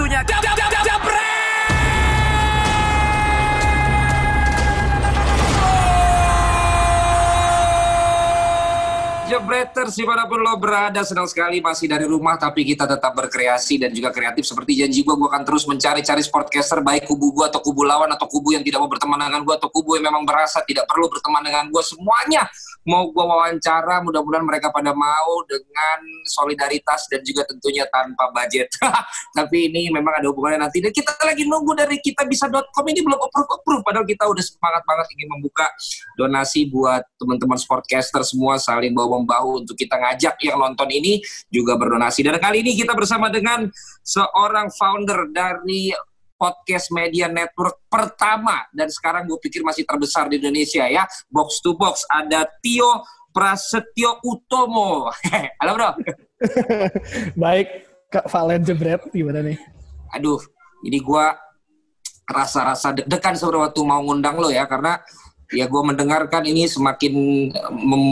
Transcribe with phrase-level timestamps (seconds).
[0.00, 0.24] waktunya
[9.50, 13.82] Jebreters di mana pun lo berada senang sekali masih dari rumah tapi kita tetap berkreasi
[13.82, 17.58] dan juga kreatif seperti janji gue gue akan terus mencari-cari sportcaster baik kubu gue atau
[17.58, 20.62] kubu lawan atau kubu yang tidak mau berteman dengan gue atau kubu yang memang berasa
[20.62, 22.46] tidak perlu berteman dengan gue semuanya
[22.88, 28.72] mau gue wawancara mudah-mudahan mereka pada mau dengan solidaritas dan juga tentunya tanpa budget.
[29.38, 30.80] Tapi ini memang ada hubungannya nanti.
[30.80, 33.82] Dan kita lagi nunggu dari kita bisa.com ini belum approve approve.
[33.84, 35.66] Padahal kita udah semangat banget ingin membuka
[36.16, 41.80] donasi buat teman-teman sportcaster semua saling bawa membahu untuk kita ngajak yang nonton ini juga
[41.80, 42.20] berdonasi.
[42.20, 43.64] Dan kali ini kita bersama dengan
[44.04, 45.96] seorang founder dari
[46.36, 48.68] podcast media network pertama.
[48.76, 51.08] Dan sekarang gue pikir masih terbesar di Indonesia ya.
[51.32, 53.00] Box to box ada Tio
[53.32, 55.08] Prasetyo Utomo.
[55.60, 55.90] Halo bro.
[57.42, 59.56] Baik Kak Valen Jebret gimana nih?
[60.12, 60.40] Aduh
[60.84, 61.26] ini gue
[62.30, 64.64] rasa-rasa deg-degan sebenarnya waktu mau ngundang lo ya.
[64.64, 64.98] Karena
[65.52, 67.14] ya gue mendengarkan ini semakin
[67.74, 68.04] mem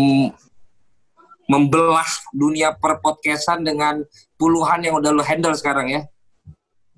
[1.48, 4.04] membelah dunia perpodcastan dengan
[4.36, 6.02] puluhan yang udah lo handle sekarang ya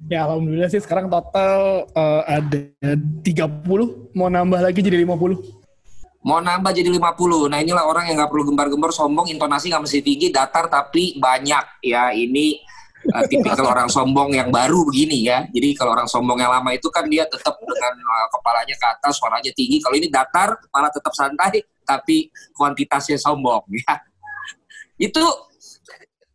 [0.09, 6.25] Ya alhamdulillah sih sekarang total uh, ada 30, mau nambah lagi jadi 50.
[6.25, 7.53] Mau nambah jadi 50.
[7.53, 11.85] Nah inilah orang yang nggak perlu gembar-gembar sombong, intonasi nggak mesti tinggi, datar tapi banyak.
[11.85, 12.57] Ya ini
[13.13, 15.45] uh, tipikal orang sombong yang baru begini ya.
[15.53, 19.21] Jadi kalau orang sombong yang lama itu kan dia tetap dengan uh, kepalanya ke atas,
[19.21, 19.85] suaranya tinggi.
[19.85, 24.01] Kalau ini datar, kepala tetap santai, tapi kuantitasnya sombong ya.
[25.01, 25.25] Itu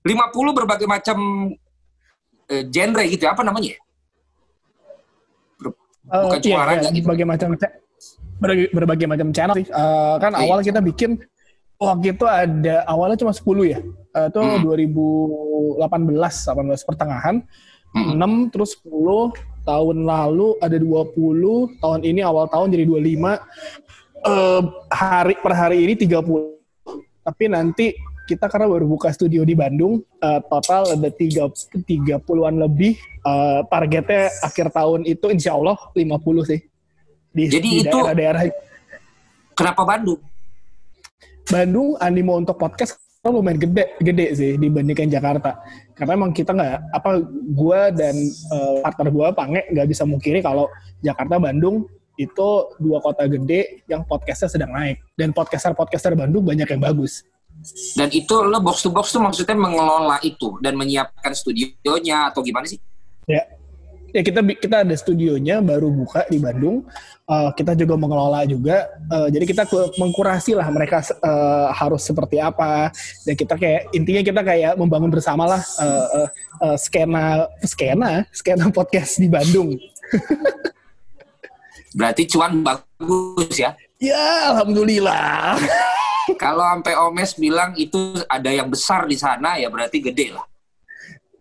[0.01, 1.17] 50 berbagai macam
[2.49, 3.77] uh, genre gitu ya, apa namanya
[6.05, 7.01] Bukan uh, iya, iya, gitu.
[7.09, 7.47] berbagai macam
[8.37, 9.65] berbagai, berbagai macam channel sih.
[9.73, 10.45] Uh, kan iya.
[10.45, 11.17] awal kita bikin
[11.81, 13.79] waktu itu ada awalnya cuma 10 ya.
[14.13, 14.61] Uh, itu hmm.
[15.81, 17.35] 2018 18 pertengahan.
[17.95, 18.21] Hmm.
[18.21, 23.41] 6 terus 10 tahun lalu ada 20, tahun ini awal tahun jadi 25.
[24.25, 24.61] Uh,
[24.93, 26.21] hari per hari ini 30.
[27.25, 31.49] Tapi nanti kita karena baru buka studio di Bandung, uh, total ada tiga
[31.85, 32.97] tiga puluhan lebih.
[33.25, 36.59] Uh, targetnya akhir tahun itu insya Allah 50 sih.
[37.33, 38.43] Di, Jadi di itu daerah-daerah.
[39.57, 40.21] Kenapa Bandung?
[41.49, 45.57] Bandung animo untuk podcast lumayan gede gede sih dibandingkan Jakarta
[45.97, 47.09] karena emang kita nggak apa
[47.57, 48.15] gue dan
[48.53, 50.69] uh, partner gue Pange nggak bisa mungkiri kalau
[51.01, 51.89] Jakarta Bandung
[52.21, 57.25] itu dua kota gede yang podcastnya sedang naik dan podcaster podcaster Bandung banyak yang bagus
[57.97, 62.69] dan itu lo box to box tuh maksudnya mengelola itu dan menyiapkan studionya atau gimana
[62.69, 62.77] sih?
[63.25, 63.41] Ya,
[64.13, 66.85] ya kita kita ada studionya baru buka di Bandung.
[67.25, 68.85] Uh, kita juga mengelola juga.
[69.09, 69.63] Uh, jadi kita
[69.97, 72.93] mengkurasi lah mereka uh, harus seperti apa.
[73.25, 76.27] Dan kita kayak intinya kita kayak membangun bersama lah uh, uh,
[76.69, 79.73] uh, skena skena skena podcast di Bandung.
[81.97, 83.73] Berarti cuan bagus ya?
[83.97, 85.55] Ya, alhamdulillah.
[86.33, 90.45] Kalau sampai Omes bilang itu ada yang besar di sana ya berarti gede lah.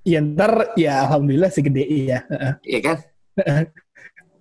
[0.04, 2.28] Ya ntar ya alhamdulillah sih gede iya.
[2.60, 2.98] Iya kan?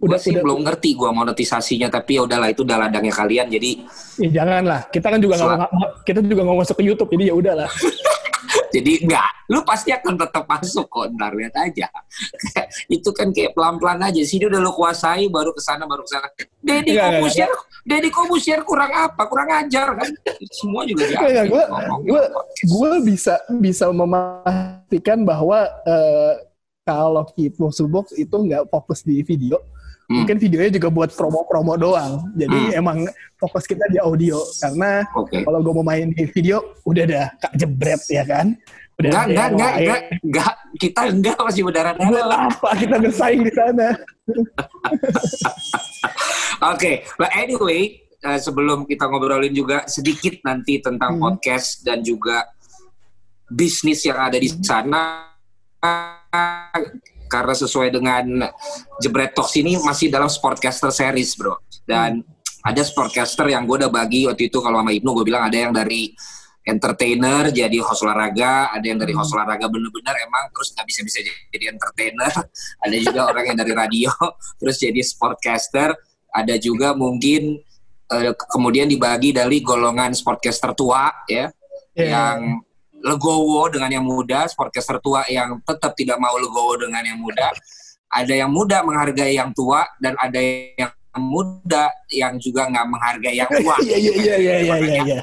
[0.03, 3.71] udah sih udah, belum ngerti gua monetisasinya tapi ya udahlah itu udah ladangnya kalian jadi
[4.19, 5.71] ya janganlah kita kan juga nggak
[6.03, 7.71] kita juga nggak masuk ke YouTube jadi ya udahlah
[8.73, 11.85] Jadi enggak, lu pasti akan tetap masuk kok, ntar lihat aja.
[12.95, 14.17] itu kan kayak pelan-pelan aja.
[14.25, 16.27] Sini udah lu kuasai, baru ke sana, baru ke sana.
[16.57, 17.51] Deddy Kobusier,
[17.85, 19.29] Deddy Kobusier kurang apa?
[19.29, 20.09] Kurang ajar kan?
[20.49, 21.45] Semua juga dia.
[21.45, 21.63] Gue,
[22.09, 22.23] gue,
[22.65, 26.33] gue bisa bisa memastikan bahwa uh,
[26.81, 27.23] kalau
[27.55, 29.61] Box Box itu nggak fokus di video,
[30.03, 30.23] Hmm.
[30.23, 32.27] Mungkin videonya juga buat promo-promo doang.
[32.35, 32.79] Jadi hmm.
[32.79, 32.97] emang
[33.39, 35.47] fokus kita di audio karena okay.
[35.47, 38.55] kalau gue mau main di video udah ada kak jebret ya kan.
[39.01, 42.45] Udah enggak, enggak, enggak, enggak, enggak, kita enggak masih berdarah darah.
[42.45, 43.87] apa kita bersaing di sana?
[46.63, 46.95] Oke, okay.
[47.17, 51.23] but anyway, uh, sebelum kita ngobrolin juga sedikit nanti tentang hmm.
[51.25, 52.45] podcast dan juga
[53.49, 55.27] bisnis yang ada di sana
[57.33, 58.45] karena sesuai dengan
[59.01, 61.57] Jebret Talks ini masih dalam Sportcaster series bro
[61.89, 62.69] dan hmm.
[62.69, 65.73] ada Sportcaster yang gue udah bagi waktu itu kalau sama Ibnu gue bilang ada yang
[65.73, 66.13] dari
[66.63, 69.41] entertainer jadi host olahraga, ada yang dari host hmm.
[69.41, 71.19] olahraga bener-bener emang terus nggak bisa-bisa
[71.51, 72.31] jadi entertainer,
[72.85, 74.11] ada juga orang yang dari radio
[74.61, 75.91] terus jadi sportcaster,
[76.31, 77.59] ada juga mungkin
[78.13, 81.51] uh, kemudian dibagi dari golongan sportcaster tua ya
[81.97, 82.09] yeah.
[82.09, 82.63] yang
[83.03, 87.51] legowo dengan yang muda, sportcaster tua yang tetap tidak mau legowo dengan yang muda.
[88.07, 93.51] Ada yang muda menghargai yang tua dan ada yang muda yang juga nggak menghargai yang
[93.51, 93.75] tua.
[93.83, 95.21] Iya iya iya iya iya iya.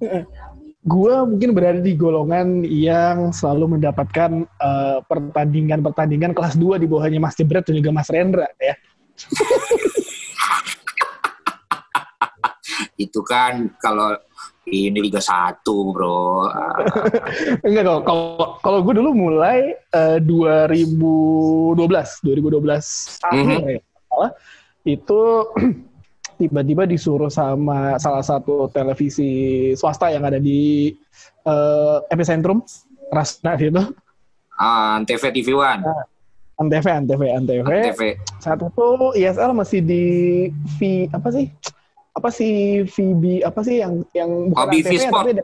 [0.84, 7.40] gue mungkin berada di golongan yang selalu mendapatkan uh, pertandingan-pertandingan kelas 2 di bawahnya Mas
[7.40, 8.76] Jebret dan juga Mas Rendra ya.
[13.00, 14.12] itu kan kalau
[14.68, 16.48] ini Liga 1 bro.
[17.66, 18.00] Enggak kok.
[18.08, 18.24] Kalau
[18.64, 23.76] kalau gue dulu mulai uh, 2012, 2012 akhir mm -hmm.
[23.76, 24.28] ya.
[24.84, 25.20] Itu
[26.40, 30.92] tiba-tiba disuruh sama salah satu televisi swasta yang ada di
[31.46, 32.64] uh, epicentrum
[33.12, 33.84] Rasna gitu.
[34.54, 35.82] Ah, Antv TV One.
[35.82, 36.06] Nah,
[36.62, 37.62] Antv, Antv, Antv.
[37.66, 38.02] Antv.
[38.38, 38.88] Saat itu
[39.18, 40.04] ISL masih di
[40.78, 41.50] V apa sih?
[42.14, 45.24] Apa sih VB apa sih yang yang bukan oh, BV Antv, Sport.
[45.26, 45.42] Tapi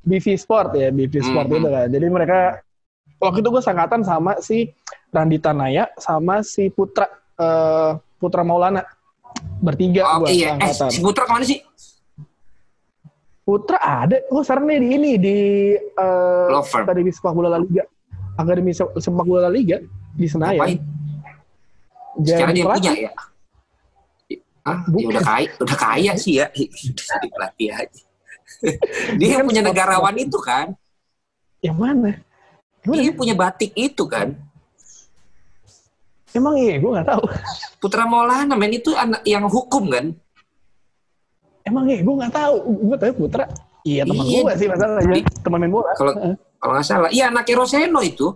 [0.00, 1.60] BV Sport ya, BV Sport mm -hmm.
[1.60, 1.86] itu kan.
[1.92, 2.38] Jadi mereka
[3.20, 4.72] waktu itu gue sangkatan sama si
[5.12, 7.04] Randi Tanaya sama si Putra
[7.36, 8.80] uh, Putra Maulana
[9.60, 10.56] bertiga oh, gua iya.
[10.56, 11.60] Eh, si Putra ke mana sih?
[13.44, 14.20] Putra ada.
[14.30, 15.38] Oh, sekarang nih di ini di
[15.98, 17.82] uh, Akademi Sepak Bola La Liga.
[18.38, 19.82] Akademi Sepak Bola La Liga
[20.14, 20.78] di Senayan.
[22.20, 23.12] Sekarang dia punya ya?
[24.60, 26.46] Ah, ya udah kaya, udah kaya sih ya.
[26.52, 28.02] Jadi pelatih aja.
[29.16, 30.76] dia yang punya negarawan itu kan?
[31.64, 32.10] Yang mana?
[32.84, 34.36] Dia punya batik itu kan?
[36.30, 37.22] Emang iya, gue nggak tahu.
[37.82, 40.12] Putra Maulana, men itu anak yang hukum kan?
[41.64, 42.56] Emang iya, gue nggak tahu.
[42.86, 43.44] Gue tahu Putra.
[43.80, 44.40] Iya teman iya.
[44.44, 45.14] gue sih masalahnya.
[45.40, 45.92] Teman main bola.
[45.96, 46.12] Kalau
[46.60, 48.28] kalau nggak salah, iya anak Roseno itu.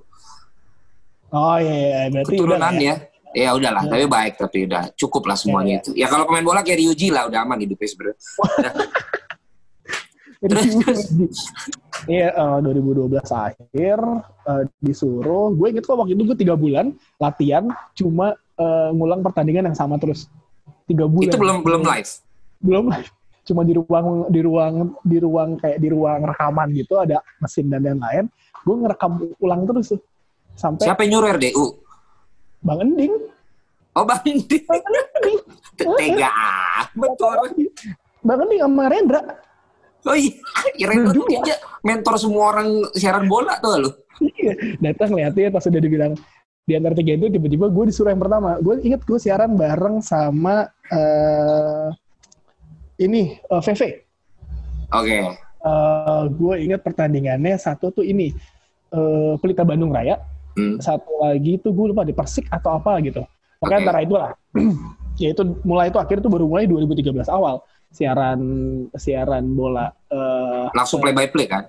[1.28, 2.00] Oh iya, iya.
[2.08, 2.94] berarti keturunan ya.
[3.34, 3.90] Ya udahlah, ya.
[3.90, 5.82] tapi baik tapi udah cukup lah semuanya ya, ya.
[5.82, 5.90] itu.
[5.98, 8.18] Ya kalau pemain bola kayak Ryuji lah udah aman hidupnya sebenarnya.
[12.04, 13.98] Iya, uh, 2012 akhir
[14.44, 15.56] uh, disuruh.
[15.56, 17.64] Gue inget kok waktu itu gue tiga bulan latihan,
[17.96, 20.28] cuma uh, ngulang pertandingan yang sama terus.
[20.84, 21.32] Tiga bulan.
[21.32, 22.10] Itu belum belum live.
[22.60, 23.08] Belum live.
[23.44, 27.80] Cuma di ruang di ruang di ruang kayak di ruang rekaman gitu ada mesin dan
[27.80, 28.28] lain-lain.
[28.64, 30.00] Gue ngerekam ulang terus tuh.
[30.54, 31.64] Sampai Siapa yang nyuruh RDU?
[32.64, 33.14] Bang Ending.
[33.94, 34.64] Oh Bang Ending.
[34.64, 35.38] Bang Ending.
[35.76, 36.32] Tega
[36.96, 37.36] betul.
[38.24, 39.22] Bang Ending sama Rendra
[40.04, 40.36] Oh iya,
[40.76, 43.90] Irene tuh dia mentor semua orang siaran bola tuh lo.
[44.20, 46.12] Iya, datang liatin pas udah dibilang
[46.64, 48.60] di antara tiga itu tiba-tiba gue disuruh yang pertama.
[48.60, 51.88] Gue inget gue siaran bareng sama uh,
[53.00, 53.80] ini uh, VV.
[53.80, 53.96] Oke.
[54.92, 55.20] Okay.
[55.64, 58.28] Uh, eh, gue inget pertandingannya satu tuh ini
[58.92, 60.20] uh, Pelita Bandung Raya.
[60.54, 60.78] Hmm.
[60.78, 63.26] Satu lagi tuh gue lupa di Persik atau apa gitu.
[63.58, 63.84] Pokoknya okay.
[63.86, 64.30] antara itu lah.
[65.22, 67.62] ya itu mulai itu akhir itu baru mulai 2013 awal.
[67.94, 68.40] Siaran
[68.98, 71.66] siaran bola uh, langsung play by play kan?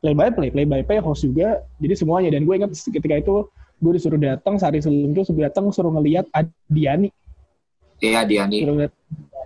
[0.00, 1.64] Play by play play by play host juga.
[1.80, 2.32] Jadi semuanya.
[2.32, 3.48] Dan gue ingat ketika itu
[3.80, 7.08] gue disuruh datang sehari sebelum itu suruh datang suruh ngelihat Adiani.
[8.00, 8.64] Iya Adiani.
[8.64, 8.94] Suruh ngeliat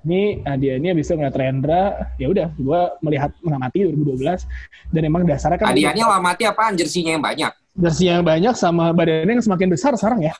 [0.04, 1.82] ini Adiani habis itu ngeliat Rendra.
[2.18, 4.46] Ya udah gue melihat mengamati 2012
[4.94, 9.38] dan emang dasarnya kan Adiani mengamati apa jersinya yang banyak jersinya yang banyak sama badannya
[9.38, 10.34] yang semakin besar sekarang ya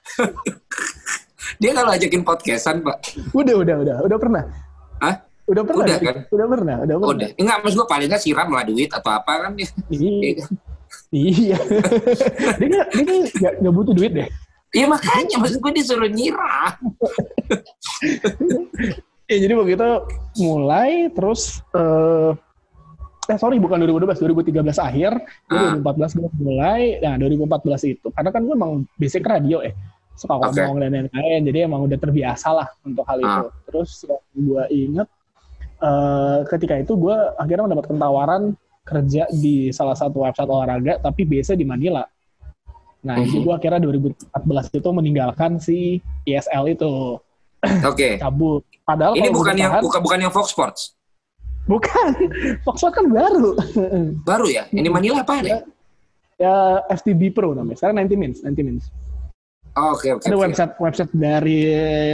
[1.61, 4.45] dia kalau ajakin podcastan pak udah udah udah udah pernah
[5.03, 5.17] Hah?
[5.45, 5.85] Udah pernah?
[5.85, 6.17] Udah kan?
[6.33, 6.77] Udah pernah?
[6.81, 7.13] Udah pernah?
[7.13, 7.29] Udah.
[7.37, 9.53] Enggak, maksud gue paling nggak siram lah duit atau apa kan.
[9.59, 9.69] Iya.
[11.13, 11.33] iya.
[11.37, 11.59] iya.
[12.59, 14.29] dia nggak dia nggak butuh duit deh.
[14.75, 16.75] Iya makanya maksud gue disuruh nyiram.
[19.25, 19.89] ya jadi begitu
[20.37, 22.37] mulai terus uh,
[23.31, 24.21] eh sorry bukan 2012
[24.53, 25.13] 2013 akhir
[25.49, 25.81] uh.
[25.81, 29.73] 2014 gue mulai nah 2014 itu karena kan gue emang basic radio ya
[30.15, 30.83] suka ngomong okay.
[30.87, 33.25] dan lain-lain jadi emang udah terbiasa lah untuk hal uh.
[33.25, 35.09] itu terus yang gue inget
[35.81, 38.43] uh, ketika itu gue akhirnya mendapatkan tawaran
[38.85, 42.05] kerja di salah satu website olahraga tapi biasa di Manila.
[43.05, 43.43] Nah, mm -hmm.
[43.45, 47.21] gue akhirnya 2014 itu meninggalkan si ESL itu.
[47.85, 47.97] Oke.
[47.97, 48.13] Okay.
[48.23, 48.65] Cabut.
[48.85, 50.93] Padahal ini bukan yang bukan bukan yang Fox Sports.
[51.65, 52.09] Bukan.
[52.65, 53.57] Fox Sports kan baru.
[54.29, 54.69] baru ya?
[54.69, 55.65] Ini Manila apa ya?
[56.37, 57.79] Ya FTB Pro namanya.
[57.79, 58.87] Sekarang 90 Minutes, 90 Minutes.
[59.75, 60.23] Oke, oke.
[60.23, 61.59] Ada website website dari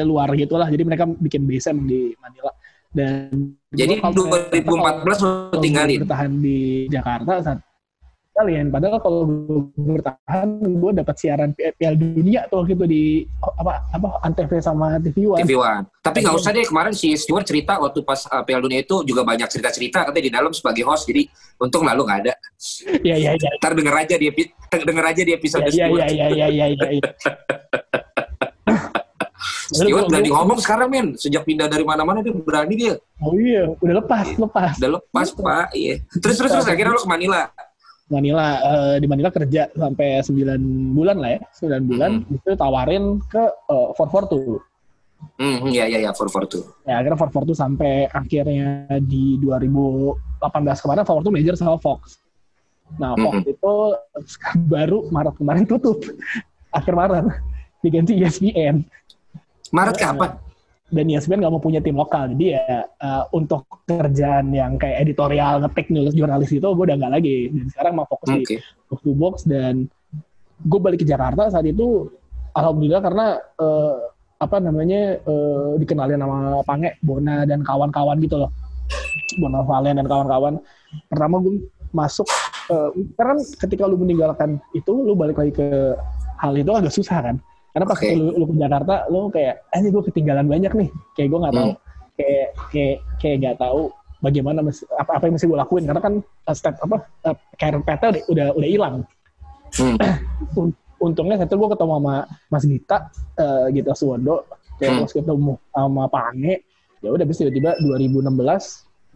[0.06, 0.68] luar gitulah.
[0.70, 2.52] Jadi mereka bikin base di Manila
[2.90, 7.62] dan jadi 2014 lo tinggalin bertahan di Jakarta saat
[8.30, 9.22] kalian padahal kalau
[9.74, 15.40] bertahan gue dapat siaran Piala Dunia tuh gitu di apa apa Antv sama TV One.
[15.42, 15.84] TV One.
[16.00, 19.26] Tapi nggak usah deh kemarin si Stewart cerita waktu pas uh, Piala Dunia itu juga
[19.26, 21.26] banyak cerita-cerita katanya di dalam sebagai host jadi
[21.60, 22.34] untung lalu nggak ada.
[23.02, 23.50] Iya iya iya.
[23.60, 24.32] Ntar denger aja dia
[24.70, 26.86] denger aja di episode Iya iya iya iya iya iya.
[26.96, 27.10] iya.
[29.70, 33.94] Stewart berani ngomong sekarang men sejak pindah dari mana-mana dia berani dia oh iya udah
[34.02, 37.46] lepas lepas udah lepas pak iya terus terus terus akhirnya lo ke Manila
[38.10, 40.34] Manila uh, di Manila kerja sampai 9
[40.92, 42.36] bulan lah ya 9 bulan hmm.
[42.36, 44.60] itu tawarin ke uh, tuh
[45.36, 46.88] Hmm, iya iya iya 442.
[46.88, 52.00] Ya akhirnya 442 sampai akhirnya di 2015 18 kemarin Fox tuh major sama Fox.
[52.96, 53.52] Nah, Fox mm -hmm.
[53.52, 53.74] itu
[54.72, 56.00] baru Maret kemarin tutup.
[56.78, 57.28] Akhir Maret
[57.84, 58.84] diganti ESPN.
[59.72, 60.40] Maret kapan?
[60.90, 65.62] Dan ESPN nggak mau punya tim lokal, jadi ya uh, untuk kerjaan yang kayak editorial,
[65.62, 67.46] ngetik, nulis jurnalis itu gue udah nggak lagi.
[67.46, 68.58] Dan sekarang mau fokus okay.
[68.58, 69.86] di box to box dan
[70.66, 72.10] gue balik ke Jakarta saat itu,
[72.58, 73.26] alhamdulillah karena
[73.62, 74.10] uh,
[74.42, 78.50] apa namanya uh, dikenalin nama Pange, Bona dan kawan-kawan gitu loh.
[79.38, 80.58] Bona Valen dan kawan-kawan.
[81.06, 82.26] Pertama gue masuk
[82.70, 85.94] uh, karena ketika lu meninggalkan itu lu balik lagi ke
[86.38, 87.36] hal itu agak susah kan
[87.70, 88.18] karena pas okay.
[88.18, 90.88] lu, lu ke Jakarta, lu kayak, ah ini gue ketinggalan banyak nih.
[91.14, 91.78] Kayak gue nggak tahu, hmm.
[92.18, 93.82] kayak kayak kayak nggak tahu
[94.20, 94.58] bagaimana
[94.98, 95.84] apa apa yang mesti gue lakuin.
[95.86, 96.96] Karena kan uh, step apa
[97.30, 98.96] uh, karir PT udah udah udah hilang.
[99.78, 99.96] Hmm.
[101.06, 102.14] Untungnya satu gue ketemu sama
[102.52, 102.98] Mas Gita,
[103.40, 104.44] uh, Gita Suwondo,
[104.76, 104.98] kayak hmm.
[105.06, 106.54] terus ketemu sama Pak Ange.
[107.00, 108.28] Ya udah, bisa tiba-tiba 2016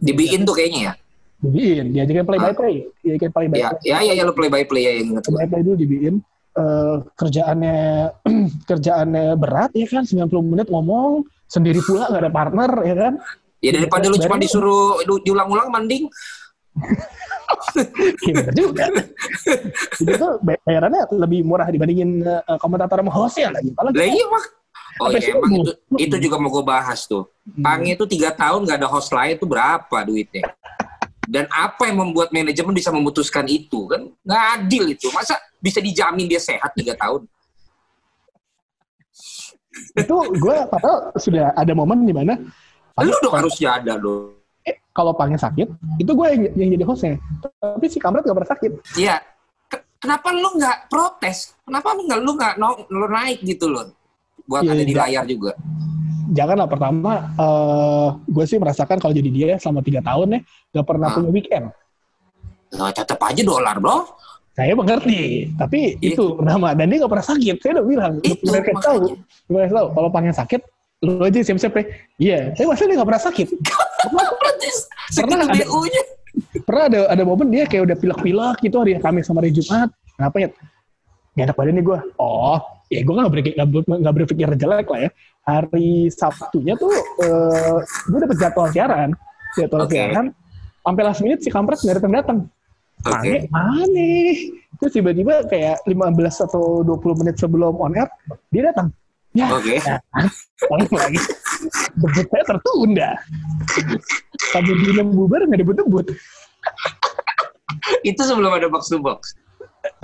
[0.01, 0.93] dibikin tuh kayaknya ya
[1.39, 4.49] dibikin diajakin play by play diajakin play by ya, play ya ya ya lo play
[4.49, 6.15] by play ya yang play by play dulu dibikin
[6.55, 7.77] uh, kerjaannya
[8.69, 13.13] kerjaannya berat ya kan 90 menit ngomong sendiri pula nggak ada partner ya kan
[13.61, 16.09] ya daripada lu cuma disuruh diulang-ulang mending
[18.25, 18.89] Iya juga.
[19.95, 23.71] Jadi tuh bayarannya lebih murah dibandingin uh, komentator sama hostnya lagi.
[23.75, 24.45] Kalau lah iya mak.
[24.95, 27.27] Oh iya emang itu, itu juga mau gue bahas tuh.
[27.43, 27.63] Hmm.
[27.63, 30.55] Pange itu tiga tahun nggak ada host lain itu berapa duitnya?
[31.25, 35.09] Dan apa yang membuat manajemen bisa memutuskan itu kan nggak adil itu.
[35.09, 37.25] Masa bisa dijamin dia sehat tiga tahun?
[39.75, 42.39] itu gue padahal sudah ada momen di mana
[43.03, 44.31] lu dong harusnya ada dong.
[44.63, 45.67] Eh, kalau panggil sakit,
[45.99, 47.15] itu gue yang, yang jadi hostnya.
[47.59, 48.71] Tapi si Kamrat gak pernah sakit.
[48.97, 49.19] Iya.
[49.99, 51.53] Kenapa lu nggak protes?
[51.67, 52.53] Kenapa lu nggak lu nggak
[52.89, 53.91] lu naik gitu loh?
[54.45, 55.53] Buat ya, ada di layar juga
[56.31, 60.39] jangan lah pertama uh, eh, gue sih merasakan kalau jadi dia selama tiga tahun ya
[60.81, 61.13] gak pernah ah.
[61.15, 61.65] punya weekend.
[62.75, 64.03] Nah, tetap aja dolar bro.
[64.55, 67.55] Saya mengerti, tapi itu, itu pertama dan dia gak pernah sakit.
[67.59, 68.99] Saya udah bilang, itu mereka tahu,
[69.51, 70.61] mereka tahu kalau panggil sakit
[71.03, 71.83] lu aja siap-siap ya.
[72.15, 73.47] Iya, tapi masa dia gak pernah sakit.
[75.15, 75.65] pernah ada,
[76.63, 79.91] pernah ada ada momen dia kayak udah pilek-pilek gitu hari Kamis sama hari Jumat.
[80.15, 80.49] Kenapa ya?
[81.35, 81.99] Gak enak badan nih gue.
[82.15, 82.59] Oh,
[82.91, 85.09] ya gue gak, berpikir, gak, gak berpikir jelek lah ya.
[85.45, 86.89] Hari Sabtunya tuh
[87.21, 89.09] uh, gue dapet jadwal siaran.
[89.57, 90.09] Jadwal okay.
[90.09, 90.25] siaran
[90.85, 92.39] sampai last minute si kampret nggak datang datang.
[93.05, 93.45] Okay.
[93.53, 98.09] aneh terus tiba-tiba kayak 15 atau 20 menit sebelum on air
[98.49, 98.89] dia datang.
[99.35, 99.67] Ya oke.
[99.67, 99.77] okay.
[99.83, 101.19] nah, lagi.
[101.99, 103.09] Debut saya tertunda.
[104.53, 106.07] Sampai dia bubar nggak debut debut
[108.05, 109.33] itu sebelum ada box to box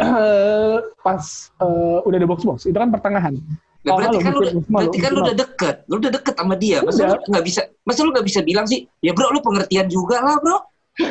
[0.02, 1.24] uh, pas
[1.62, 3.38] uh, udah ada box box itu kan pertengahan
[3.82, 6.86] Nah, berarti kan lu, berarti kan lu udah deket, lu udah deket sama dia.
[6.86, 10.22] Masa lu nggak bisa, masa lu nggak bisa bilang sih, ya bro, lu pengertian juga
[10.22, 10.62] lah bro.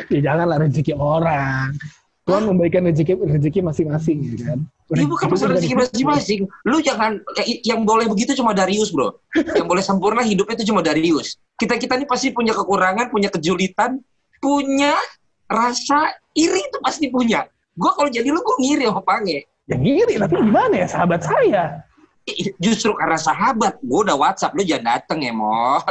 [0.07, 1.75] ya janganlah rezeki orang.
[2.23, 4.59] Tuhan memberikan rezeki rezeki masing-masing, ya kan.
[4.91, 6.39] Ini bukan masalah rezeki masing-masing.
[6.63, 7.19] Lu jangan
[7.67, 9.19] yang boleh begitu cuma Darius, bro.
[9.35, 11.35] yang boleh sempurna hidupnya itu cuma Darius.
[11.59, 13.99] Kita kita ini pasti punya kekurangan, punya kejulitan,
[14.39, 14.95] punya
[15.51, 17.51] rasa iri itu pasti punya.
[17.75, 19.47] Gue kalau jadi lu, gue ngiri sama Pange.
[19.69, 20.87] Ya ngiri, tapi gimana ya?
[20.87, 21.85] Sahabat saya?
[22.61, 23.81] justru karena sahabat.
[23.81, 25.81] Gue udah WhatsApp lu jangan dateng ya mo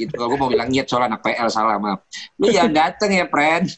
[0.00, 2.00] gitu gue mau bilang nyet soal anak PL salah maaf.
[2.40, 3.68] Lu jangan dateng ya friend.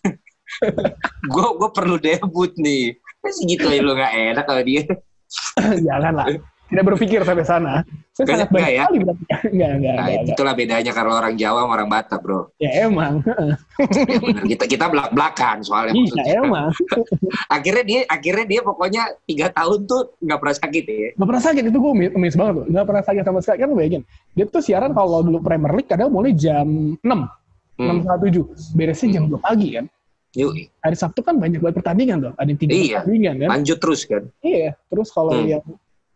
[1.33, 2.95] Gue gue perlu debut nih.
[3.25, 4.85] Masih gitu ya lu gak enak kalau dia.
[5.89, 6.27] Jangan lah
[6.73, 7.85] tidak berpikir sampai sana.
[8.17, 8.89] Saya sangat baik ya?
[8.89, 9.25] sekali berarti.
[9.29, 12.41] Enggak, enggak, nah, enggak, itulah bedanya kalau orang Jawa sama orang Batak, Bro.
[12.57, 13.15] Ya emang.
[13.29, 15.93] ya, kita kita belak-belakan soalnya.
[15.93, 16.35] Iya, maksudnya.
[16.41, 16.69] emang.
[17.57, 21.09] akhirnya dia akhirnya dia pokoknya tiga tahun tuh nggak pernah sakit ya.
[21.21, 22.67] Nggak pernah sakit itu gue miss banget tuh.
[22.73, 24.03] Nggak pernah sakit sama sekali kan bayangin.
[24.33, 27.05] Dia tuh siaran kalau dulu Premier League kadang mulai jam 6.
[27.05, 28.01] Hmm.
[28.01, 28.45] 6 tujuh.
[28.73, 29.85] Beresnya jam 2 pagi kan.
[30.33, 30.65] Yui.
[30.81, 32.33] Hari Sabtu kan banyak banget pertandingan tuh.
[32.41, 33.05] Ada tiga iya.
[33.05, 33.49] pertandingan kan.
[33.61, 34.23] Lanjut terus kan.
[34.41, 34.73] Iya.
[34.89, 35.49] Terus kalau hmm.
[35.49, 35.65] yang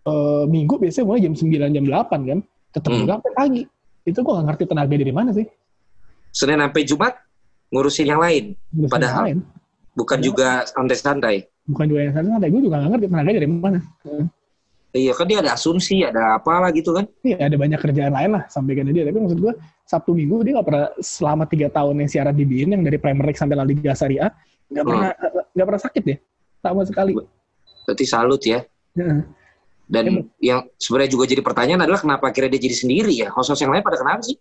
[0.07, 2.39] uh, minggu biasanya mulai jam 9 jam 8 kan
[2.73, 3.01] tetap hmm.
[3.03, 3.63] juga sampai pagi
[4.07, 5.47] itu gue gak ngerti tenaga dari mana sih
[6.31, 7.15] Senin sampai Jumat
[7.75, 9.99] ngurusin yang lain ngurusin padahal yang lain.
[9.99, 10.25] bukan ya.
[10.25, 11.37] juga santai-santai
[11.67, 14.27] bukan juga yang santai-santai gue juga gak ngerti tenaga dari mana hmm.
[14.97, 17.05] Iya kan dia ada asumsi, ada apa lah gitu kan?
[17.21, 19.05] Iya ada banyak kerjaan lain lah sampaikan dia.
[19.05, 19.53] Tapi maksud gue
[19.85, 23.29] Sabtu Minggu dia nggak pernah selama tiga tahun yang siaran di BIN yang dari Premier
[23.29, 24.33] League sampai La Liga Serie A
[24.73, 24.89] nggak hmm.
[24.89, 25.11] pernah
[25.53, 26.17] nggak pernah sakit ya
[26.65, 27.13] sama sekali.
[27.85, 28.65] Berarti salut ya.
[28.97, 29.21] ya.
[29.87, 30.59] Dan ya.
[30.59, 33.31] yang sebenarnya juga jadi pertanyaan adalah kenapa akhirnya dia jadi sendiri ya?
[33.31, 34.37] Host-host yang lain pada kenapa sih?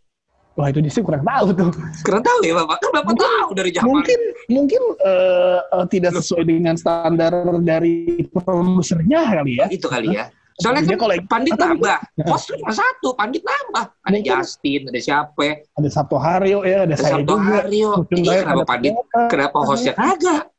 [0.55, 1.67] Wah itu dia kurang tahu tuh.
[2.07, 2.77] Kurang tahu ya Bapak?
[2.79, 3.87] Kan Bapak mungkin, tahu dari zaman.
[3.91, 9.67] Mungkin mungkin uh, uh, tidak sesuai dengan standar dari produsernya kali ya.
[9.67, 10.31] Itu kali ya.
[10.63, 11.99] Soalnya kan kalau Pandit nambah,
[12.31, 13.91] host cuma satu, Pandit nambah.
[14.07, 15.67] Ada Justin, ada siapa?
[15.75, 17.43] Ada Sabtu Hario ya, ada, ada saya Sabtu juga.
[17.43, 17.91] Hario.
[18.15, 18.93] Iya, kenapa Pandit?
[19.27, 20.54] Kenapa hostnya kagak?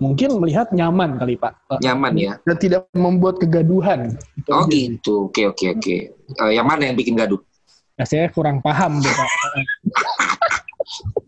[0.00, 1.52] Mungkin melihat nyaman kali Pak.
[1.82, 2.32] Nyaman ya.
[2.42, 4.16] Dan tidak membuat kegaduhan.
[4.38, 4.70] Gitu oh aja.
[4.72, 5.96] gitu, oke oke oke.
[6.40, 7.38] Uh, yang mana yang bikin gaduh?
[8.00, 9.30] Ya, saya kurang paham Pak.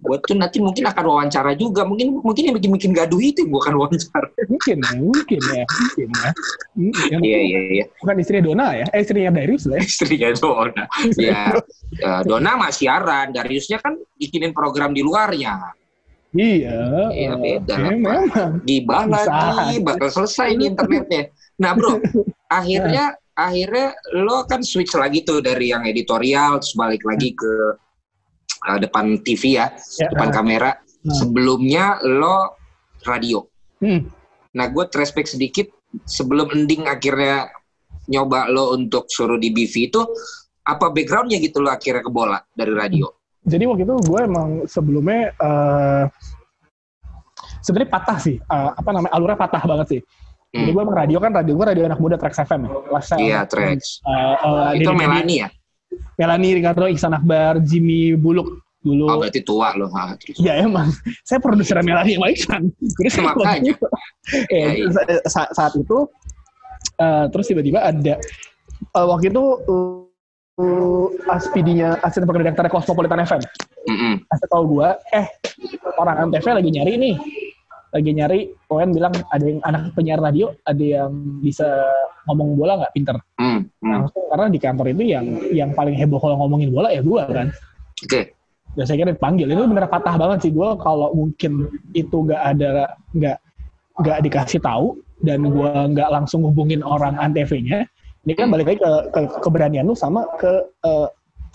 [0.04, 3.72] buat tuh nanti mungkin akan wawancara juga mungkin mungkin yang bikin bikin gaduh itu bukan
[3.80, 9.32] wawancara mungkin mungkin ya mungkin ya iya iya iya bukan istrinya Dona ya eh, istrinya
[9.32, 10.84] Darius lah ya istrinya Dona
[11.30, 11.42] ya
[12.04, 15.72] uh, Dona masih siaran Dariusnya kan bikinin program di luarnya
[16.34, 16.78] Iya.
[17.14, 17.90] Iya beda lah.
[17.94, 18.22] Memang.
[18.66, 21.22] Gibah lagi, bakal selesai nih internetnya.
[21.62, 22.02] Nah bro,
[22.58, 27.52] akhirnya akhirnya lo kan switch lagi tuh dari yang editorial terus balik lagi ke
[28.66, 30.70] uh, depan TV ya, ya depan uh, kamera.
[31.06, 31.14] Uh.
[31.14, 32.58] Sebelumnya lo
[33.06, 33.46] radio.
[33.78, 34.10] Hmm.
[34.54, 35.66] Nah, gue respect sedikit
[36.06, 37.50] sebelum ending akhirnya
[38.10, 40.02] nyoba lo untuk suruh di BV itu
[40.64, 43.06] apa backgroundnya gitu lo akhirnya ke bola dari radio?
[43.44, 46.04] Jadi waktu itu gue emang sebelumnya uh,
[47.60, 50.00] sebenarnya patah sih, uh, apa namanya alurnya patah banget sih.
[50.54, 50.64] Hmm.
[50.64, 52.70] Jadi gue emang radio kan radio gue radio anak muda Trax FM ya.
[53.20, 54.00] Iya Trax.
[54.06, 55.48] Uh, uh, itu Melani ya?
[56.14, 59.08] Melani Ricardo, Iksan Akbar, Jimmy Buluk dulu.
[59.08, 59.90] Oh, berarti tua loh.
[60.36, 60.92] Iya emang.
[61.26, 62.62] Saya produser Melani sama Iksan.
[62.80, 63.74] Jadi saya Makanya.
[64.52, 64.86] ya, ya.
[65.26, 66.06] Saat, saat itu,
[67.00, 68.14] uh, terus tiba-tiba ada,
[68.94, 70.03] uh, waktu itu uh,
[71.26, 73.42] aspidinya, asisten redaktor Cosmopolitan FM.
[73.90, 74.14] Mm -hmm.
[74.30, 75.26] Asal tahu gue, eh
[75.98, 77.16] orang Antv lagi nyari nih
[77.94, 78.40] lagi nyari
[78.74, 81.62] Owen bilang ada yang anak penyiar radio ada yang bisa
[82.26, 83.90] ngomong bola nggak pinter hmm, hmm.
[83.94, 87.54] langsung karena di kantor itu yang yang paling heboh kalau ngomongin bola ya gue kan
[87.54, 88.34] oke okay.
[88.74, 92.98] dan saya kira dipanggil itu bener patah banget sih gue kalau mungkin itu nggak ada
[93.14, 93.38] nggak
[94.02, 97.86] nggak dikasih tahu dan gue nggak langsung hubungin orang antv-nya
[98.24, 100.50] ini kan balik lagi ke, ke keberanian lu sama ke
[100.84, 101.08] uh,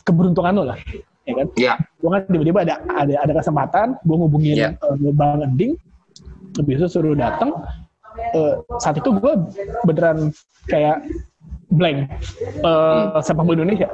[0.05, 0.77] keberuntungan lu lah
[1.25, 1.47] ya kan?
[1.53, 1.73] Iya.
[2.01, 4.73] Gue kan tiba-tiba ada ada ada kesempatan, gue ngubungin yeah.
[4.81, 5.77] uh, Bang Ending,
[6.57, 7.53] lebih itu suruh datang
[8.33, 9.33] uh, saat itu gue
[9.85, 10.33] beneran
[10.65, 11.05] kayak
[11.69, 12.09] blank
[12.65, 13.89] uh, sepak bola Indonesia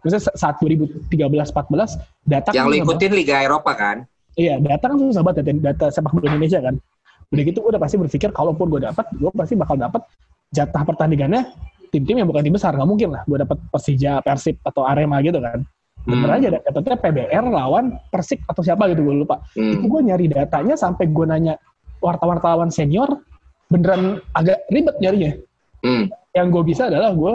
[0.00, 1.12] Maksudnya saat 2013-14
[2.24, 4.06] datang yang ikutin Liga Eropa kan
[4.38, 6.74] iya datang kan susah banget data, data sepak bola Indonesia kan
[7.30, 10.02] udah gitu gue udah pasti berpikir kalaupun gue dapat gue pasti bakal dapat
[10.50, 11.46] jatah pertandingannya
[11.90, 15.42] tim-tim yang bukan tim besar nggak mungkin lah gue dapat Persija Persib atau Arema gitu
[15.42, 15.62] kan
[16.00, 16.36] bener hmm.
[16.40, 19.72] aja dapetnya PBR lawan Persik atau siapa gitu gue lupa hmm.
[19.76, 21.60] itu gue nyari datanya sampai gue nanya
[22.00, 23.20] wartawan-wartawan senior
[23.70, 25.32] beneran agak ribet nyarinya.
[25.86, 26.10] Hmm.
[26.34, 27.34] Yang gue bisa adalah gue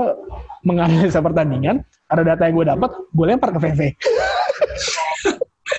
[0.68, 3.82] menganalisa pertandingan, ada data yang gue dapat, gue lempar ke VV.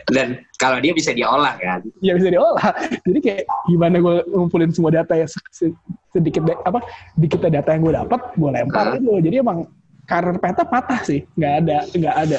[0.06, 1.82] Dan kalau dia bisa diolah kan?
[1.98, 2.70] Iya bisa diolah.
[3.02, 5.30] Jadi kayak gimana gue ngumpulin semua data yang
[6.14, 6.78] sedikit apa
[7.18, 8.98] dikit data yang gue dapat, gue lempar hmm.
[9.02, 9.12] itu.
[9.26, 9.58] Jadi emang
[10.06, 12.38] karir peta patah sih, nggak ada nggak ada.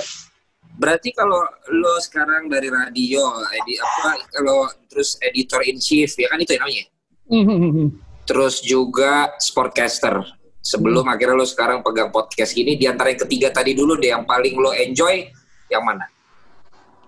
[0.78, 1.42] Berarti kalau
[1.74, 6.64] lo sekarang dari radio, edi apa kalau terus editor in chief ya kan itu yang
[6.64, 6.86] namanya.
[7.28, 7.88] Mm-hmm.
[8.30, 10.22] Terus juga sportcaster.
[10.62, 11.14] Sebelum mm.
[11.16, 14.54] akhirnya lo sekarang pegang podcast gini, di antara yang ketiga tadi dulu deh yang paling
[14.60, 15.26] lo enjoy
[15.72, 16.06] yang mana?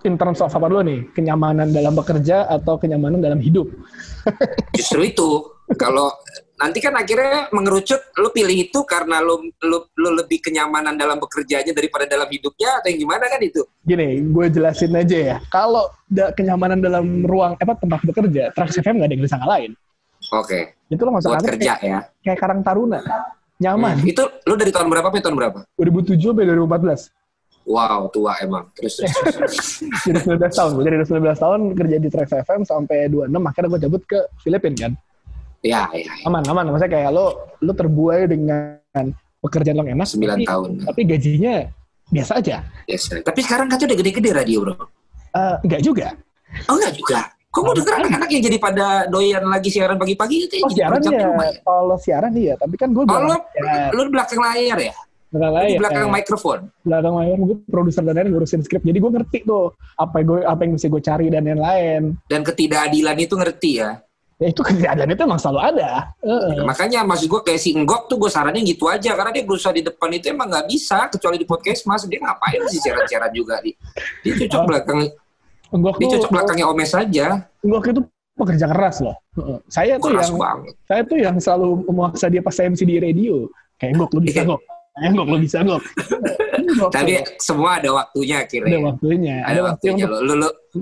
[0.00, 1.00] In terms of apa dulu nih?
[1.12, 3.68] Kenyamanan dalam bekerja atau kenyamanan dalam hidup?
[4.78, 5.28] Justru itu.
[5.76, 6.10] Kalau
[6.60, 11.70] nanti kan akhirnya mengerucut lu pilih itu karena lu, lu lu lebih kenyamanan dalam bekerjanya
[11.70, 13.62] daripada dalam hidupnya atau yang gimana kan itu?
[13.86, 15.36] Gini, gue jelasin aja ya.
[15.52, 19.72] Kalau da kenyamanan dalam ruang apa tempat bekerja, Trax FM nggak ada yang bisa ngalahin.
[20.36, 20.48] Oke.
[20.48, 20.62] Okay.
[20.92, 21.98] Itu lo masuk Buat kerja kayak, ya.
[22.20, 23.00] Kayak Karang Taruna.
[23.60, 24.00] Nyaman.
[24.00, 24.10] Hmm.
[24.10, 25.58] Itu lu dari tahun berapa sampai tahun berapa?
[25.76, 27.19] 2007 sampai 2014.
[27.68, 28.66] Wow, tua emang.
[28.72, 29.56] Terus, terus, terus.
[30.08, 30.70] jadi 19 tahun.
[30.74, 33.30] Gue jadi 19 tahun kerja di Trax FM sampai 26.
[33.36, 34.92] Akhirnya gue cabut ke Filipina kan.
[35.60, 36.08] Iya, iya.
[36.08, 36.26] Ya.
[36.26, 36.72] Aman, aman.
[36.72, 38.80] Maksudnya kayak lo lo terbuai dengan
[39.44, 40.08] pekerjaan lo enak.
[40.08, 40.70] 9 tapi, tahun.
[40.88, 41.54] Tapi gajinya
[42.10, 42.56] biasa aja.
[42.88, 43.10] Biasa.
[43.22, 44.74] Tapi sekarang kan udah gede-gede radio, Bro.
[45.30, 46.08] Uh, enggak juga.
[46.66, 47.20] Oh, enggak juga.
[47.50, 51.26] Kok mau denger anak-anak yang jadi pada doyan lagi siaran pagi-pagi itu oh, siaran iya.
[51.26, 51.50] Ya?
[51.66, 53.90] Kalau siaran iya, tapi kan gue Oh, lo, ya.
[53.90, 54.94] lo di belakang layar ya?
[55.30, 55.70] Belakang layar.
[55.70, 56.12] Di belakang ya.
[56.12, 56.58] mikrofon.
[56.82, 58.82] Belakang layar gue produser dan lain ngurusin skrip.
[58.82, 62.02] Jadi gue ngerti tuh apa yang gue apa yang bisa gue cari dan lain-lain.
[62.26, 63.90] Dan ketidakadilan itu ngerti ya?
[64.40, 65.90] ya itu keadaan itu emang selalu ada.
[66.24, 66.64] Uh.
[66.64, 69.84] Makanya maksud gue kayak si Enggok tuh gue sarannya gitu aja karena dia berusaha di
[69.84, 73.76] depan itu emang nggak bisa kecuali di podcast mas dia ngapain sih cara-cara juga di
[74.24, 74.66] dia cocok oh.
[74.66, 75.00] belakang
[75.70, 77.26] Enggok dia cocok belakangnya Omes saja.
[77.60, 78.00] Enggok itu
[78.34, 79.16] pekerja keras loh.
[79.68, 80.74] Saya tuh yang banget.
[80.88, 83.44] saya tuh yang selalu memaksa dia pas MC di radio.
[83.76, 84.64] Kayak Enggok lu bisa Enggok.
[85.00, 85.82] Enggok lu bisa Enggok.
[86.94, 88.78] Tapi semua ada waktunya akhirnya.
[88.78, 89.36] Ada waktunya.
[89.42, 90.04] Ada, ada waktunya.
[90.06, 90.34] Lu, lu,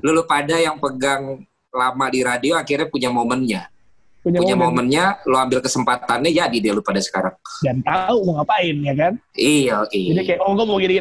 [0.05, 3.63] lu, lu pada yang pegang lama di radio akhirnya punya momennya.
[4.19, 7.39] punya, punya momen momennya, lo ambil kesempatannya jadi dia lu pada sekarang.
[7.65, 9.13] Dan tahu mau ngapain ya kan?
[9.33, 10.11] Iya, iya.
[10.13, 10.95] Jadi kayak oh gue mau gini,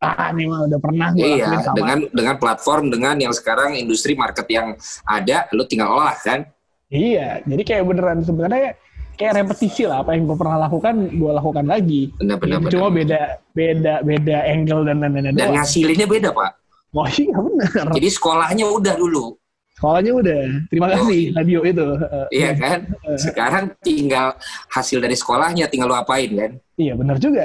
[0.00, 1.76] ah ini mah udah pernah gue iya, sama.
[1.76, 6.48] dengan dengan platform dengan yang sekarang industri market yang ada, lo tinggal olah kan?
[6.90, 8.74] Iya, jadi kayak beneran sebenarnya
[9.20, 12.08] kayak repetisi lah apa yang gue pernah lakukan gue lakukan lagi.
[12.16, 12.96] Benar, benar, Cuma benar.
[12.96, 13.20] beda
[13.52, 15.34] beda beda angle dan dan dan.
[15.36, 16.56] Dan ngasilinnya beda pak.
[16.96, 17.86] Oh iya benar.
[17.92, 19.36] Jadi sekolahnya udah dulu.
[19.76, 20.40] Sekolahnya udah.
[20.72, 21.86] Terima oh, kasih oh, radio itu.
[22.32, 22.78] Iya kan.
[23.28, 24.32] Sekarang tinggal
[24.72, 26.50] hasil dari sekolahnya tinggal lo apain kan.
[26.80, 27.44] Iya benar juga.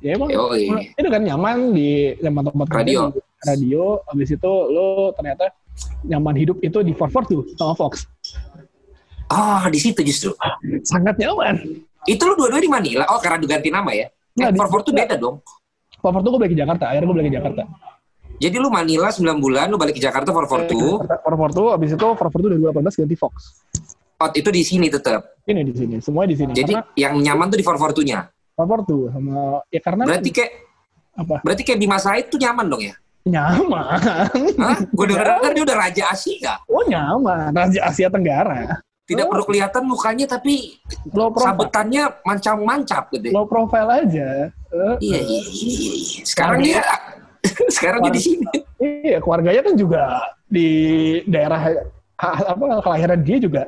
[0.00, 0.72] Ya emang Yoi.
[0.96, 3.12] itu kan nyaman di tempat-tempat radio.
[3.12, 3.84] Di radio.
[4.08, 5.52] Habis itu lo ternyata
[6.04, 8.08] nyaman hidup itu di Fort tuh sama Fox.
[9.30, 10.34] Oh di situ justru.
[10.82, 11.56] Sangat nyaman.
[12.06, 13.06] Itu lo dua-dua di Manila.
[13.14, 14.10] Oh karena diganti nama ya.
[14.38, 15.38] Nah, eh, Fort tuh beda dong.
[16.02, 16.90] Fort tuh gue balik ke Jakarta.
[16.90, 17.62] Akhirnya gue balik ke Jakarta.
[18.40, 20.96] Jadi lu Manila 9 bulan, lu balik ke Jakarta for for two.
[21.04, 23.60] For for two, abis itu for for two 2018 ganti Fox.
[24.16, 25.36] Oh, itu di sini tetap.
[25.44, 26.56] Ini di sini, semua di sini.
[26.56, 28.32] Jadi karena, yang nyaman tuh di for for two-nya.
[28.56, 30.52] For for two sama ya karena Berarti kayak
[31.20, 31.36] apa?
[31.44, 32.94] Berarti kayak Bima Said tuh nyaman dong ya?
[33.28, 34.00] Nyaman.
[34.56, 34.76] Hah?
[34.88, 36.54] Gue denger kan dia udah Raja Asia.
[36.64, 38.80] Oh nyaman, Raja Asia Tenggara.
[39.10, 39.30] Tidak oh.
[39.34, 40.78] perlu kelihatan mukanya tapi
[41.10, 43.34] low sabetannya mancap-mancap gitu.
[43.34, 44.54] Low profile aja.
[44.70, 46.22] Uh, iya, iya, iya, iya.
[46.22, 46.78] Sekarang dia
[47.74, 48.46] Sekarang dia di sini.
[48.80, 50.02] Iya, keluarganya kan juga
[50.46, 50.68] di
[51.28, 51.60] daerah
[52.20, 53.62] apa kelahiran dia juga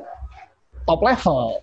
[0.85, 1.59] top level.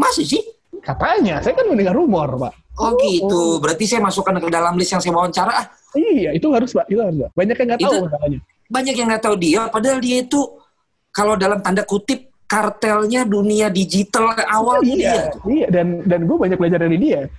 [0.00, 0.42] Masih sih?
[0.80, 2.54] Katanya, saya kan mendengar rumor, Pak.
[2.80, 3.60] Oh, gitu.
[3.60, 5.52] Berarti saya masukkan ke dalam list yang saya wawancara.
[5.52, 5.66] Ah.
[5.92, 6.88] Iya, itu harus, Pak.
[6.88, 7.30] Itu harus, Pak.
[7.36, 8.00] Banyak yang nggak tahu.
[8.70, 10.40] Banyak yang nggak tahu dia, padahal dia itu
[11.10, 15.22] kalau dalam tanda kutip kartelnya dunia digital awal iya, dia.
[15.46, 17.30] Iya, dan dan gue banyak belajar dari dia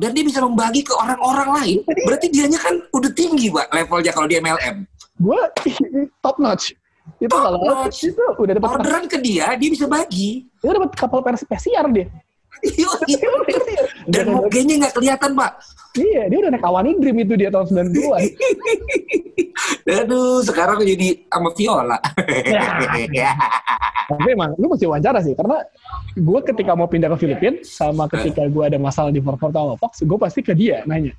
[0.00, 1.78] dan dia bisa membagi ke orang-orang lain.
[1.84, 4.76] Berarti dianya kan udah tinggi, Pak, levelnya kalau di MLM.
[5.20, 5.40] Gua
[6.24, 6.72] top notch.
[7.20, 8.08] Itu top kalau notch.
[8.08, 10.48] itu udah dapat orderan ke dia, dia bisa bagi.
[10.64, 12.08] Dia dapat kapal pesiar dia.
[12.60, 13.18] Iya, iya.
[14.08, 15.52] Dan mukanya nggak kelihatan, Pak.
[15.98, 18.22] Iya, dia udah naik Awani Dream itu dia tahun 90-an.
[20.06, 21.98] Aduh, sekarang jadi sama Viola.
[23.10, 23.34] ya.
[24.10, 25.62] Tapi emang, lu mesti wawancara sih, karena
[26.18, 30.02] gue ketika mau pindah ke Filipina, sama ketika gue ada masalah di Forport sama Fox,
[30.02, 31.14] gue pasti ke dia nanya.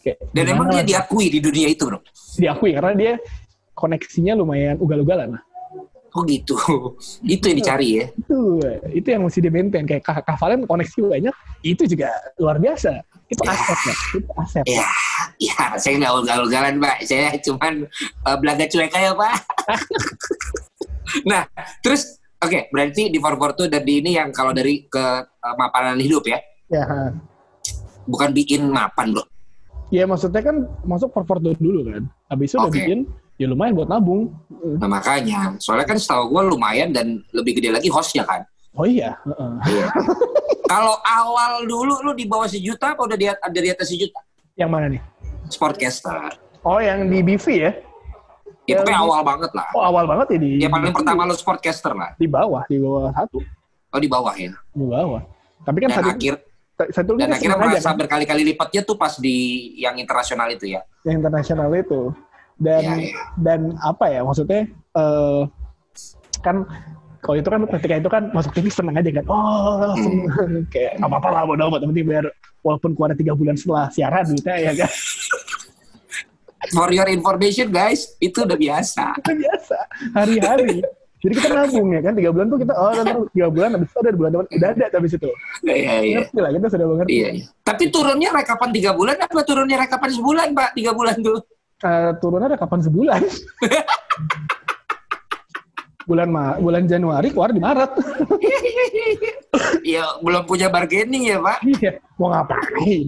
[0.00, 1.98] Kayak, Dan emang dia diakui di dunia itu, bro?
[2.38, 3.12] Diakui, karena dia
[3.74, 5.38] koneksinya lumayan ugal-ugalan.
[6.10, 6.58] Oh gitu,
[7.38, 8.06] itu yang dicari ya?
[8.10, 8.58] Itu,
[8.90, 9.86] itu yang mesti di maintain.
[9.86, 13.06] Kayak Kavalen koneksi banyak, itu juga luar biasa.
[13.30, 13.54] Itu ya.
[13.54, 14.64] aset ya, itu aset.
[14.66, 14.86] Ya,
[15.38, 16.96] ya saya nggak ugal-ugalan Pak.
[17.06, 17.86] Saya cuman
[18.26, 19.34] uh, belaga cuek aja Pak.
[21.30, 21.46] nah,
[21.78, 26.02] terus oke, okay, berarti di Forportu dan di ini yang kalau dari ke uh, mapanan
[26.02, 26.42] hidup ya?
[26.66, 27.14] Ya.
[28.10, 29.22] Bukan bikin mapan bro?
[29.94, 32.10] Ya maksudnya kan masuk Forportu dulu kan.
[32.26, 32.66] Habis itu okay.
[32.66, 33.00] udah bikin
[33.40, 34.36] ya lumayan buat nabung.
[34.76, 38.44] Nah makanya, soalnya kan setahu gue lumayan dan lebih gede lagi hostnya kan.
[38.76, 39.16] Oh iya.
[39.24, 39.56] Uh-uh.
[39.64, 39.88] iya.
[40.68, 44.20] Kalau awal dulu lu di bawah sejuta apa udah di, ada di atas sejuta?
[44.60, 45.02] Yang mana nih?
[45.48, 46.36] Sportcaster.
[46.60, 47.72] Oh yang di BV ya?
[48.68, 49.66] Itu kayak awal banget lah.
[49.72, 50.50] Oh awal banget ya di.
[50.60, 52.12] Ya paling pertama lu sportcaster lah.
[52.20, 53.40] Di bawah, di bawah satu.
[53.90, 54.52] Oh di bawah ya.
[54.52, 55.24] Di bawah.
[55.64, 56.34] Tapi kan dan akhir,
[56.92, 57.98] satu dan akhirnya merasa kan?
[57.98, 60.84] berkali-kali lipatnya tuh pas di yang internasional itu ya.
[61.02, 62.14] Yang internasional itu
[62.60, 63.12] dan ya, ya.
[63.40, 65.48] dan apa ya maksudnya uh,
[66.44, 66.68] kan
[67.20, 70.68] kalau itu kan ketika itu kan masuk TV seneng aja kan oh hmm.
[70.72, 72.24] kayak apa apa lah bodo amat penting biar
[72.64, 74.90] walaupun keluar tiga bulan setelah siaran duitnya ya kan?
[76.76, 79.04] For your information guys itu udah biasa.
[79.24, 79.78] Udah biasa
[80.12, 80.84] hari-hari.
[81.20, 82.12] Jadi kita nabung ya kan?
[82.12, 84.86] Tiga bulan tuh kita oh nanti tiga bulan habis itu ada bulan depan udah ada
[84.92, 85.30] habis itu.
[85.64, 86.18] Iya iya.
[86.20, 87.10] Ngerti lah kita sudah mengerti.
[87.16, 87.44] Iya, iya.
[87.64, 90.70] tapi turunnya rekapan tiga bulan apa turunnya rekapan sebulan pak?
[90.76, 91.40] Tiga bulan tuh
[91.84, 93.22] uh, turunnya ada kapan sebulan.
[96.10, 97.90] bulan Ma bulan Januari keluar di Maret.
[99.80, 101.58] Iya, belum punya bargaining ya, Pak.
[101.66, 103.06] Iya, mau ngapain?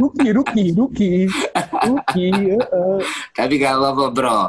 [0.00, 1.12] Ruki, Ruki, Ruki,
[1.86, 2.28] Ruki.
[3.34, 4.40] Tapi gak apa-apa, Bro.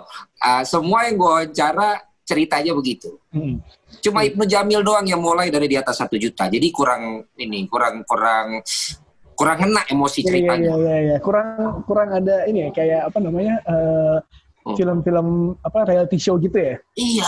[0.42, 3.20] Uh, semua yang gue wawancara ceritanya begitu.
[3.36, 3.60] Hmm.
[4.00, 6.48] Cuma Ibnu Jamil doang yang mulai dari di atas satu juta.
[6.48, 8.64] Jadi kurang ini, kurang kurang
[9.42, 10.70] kurang enak emosi iya, iya, ceritanya.
[10.70, 11.18] Iya, iya, iya.
[11.18, 11.50] Kurang
[11.90, 14.18] kurang ada ini ya kayak apa namanya uh,
[14.70, 14.76] hmm.
[14.78, 15.28] film-film
[15.66, 16.78] apa reality show gitu ya?
[16.94, 17.26] Iya,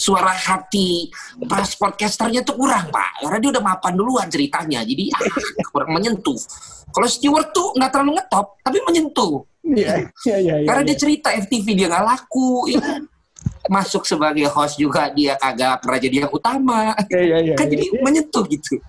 [0.00, 1.12] suara hati
[1.44, 5.22] pas podcasternya tuh kurang pak, karena dia udah mapan duluan ceritanya, jadi ah,
[5.76, 6.40] kurang menyentuh.
[6.88, 9.44] Kalau Stewart tuh nggak terlalu ngetop, tapi menyentuh.
[9.66, 10.54] Iya, iya, iya.
[10.64, 10.88] Karena iya.
[10.88, 12.80] dia cerita FTV dia nggak laku, ya.
[13.66, 16.94] Masuk sebagai host juga dia kagak pernah jadi yang utama.
[17.10, 17.54] Iya, iya, iya.
[17.58, 18.00] Kan iya, jadi iya.
[18.00, 18.80] menyentuh gitu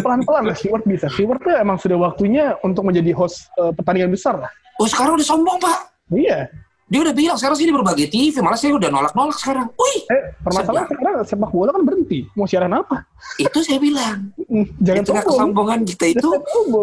[0.00, 1.10] pelan-pelan lah Stewart bisa.
[1.12, 4.50] Stewart tuh emang sudah waktunya untuk menjadi host uh, pertandingan besar lah.
[4.80, 5.92] Oh sekarang udah sombong pak?
[6.08, 6.48] Iya.
[6.92, 9.64] Dia udah bilang sekarang sih di berbagai TV, malah saya udah nolak-nolak sekarang.
[9.80, 12.28] Wih, Eh, permasalahan sekarang sepak bola kan berhenti.
[12.36, 13.08] Mau siaran apa?
[13.40, 14.28] itu saya bilang.
[14.36, 15.24] Hmm, Jangan sombong.
[15.24, 16.28] kesombongan kita itu,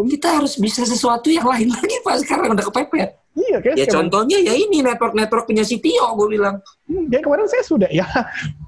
[0.09, 3.09] kita harus bisa sesuatu yang lain lagi Pak sekarang udah kepepet.
[3.37, 6.57] Iya, kayak Ya contohnya ya ini network-network punya si Tio gue bilang.
[6.89, 8.09] Hmm, ya kemarin saya sudah ya.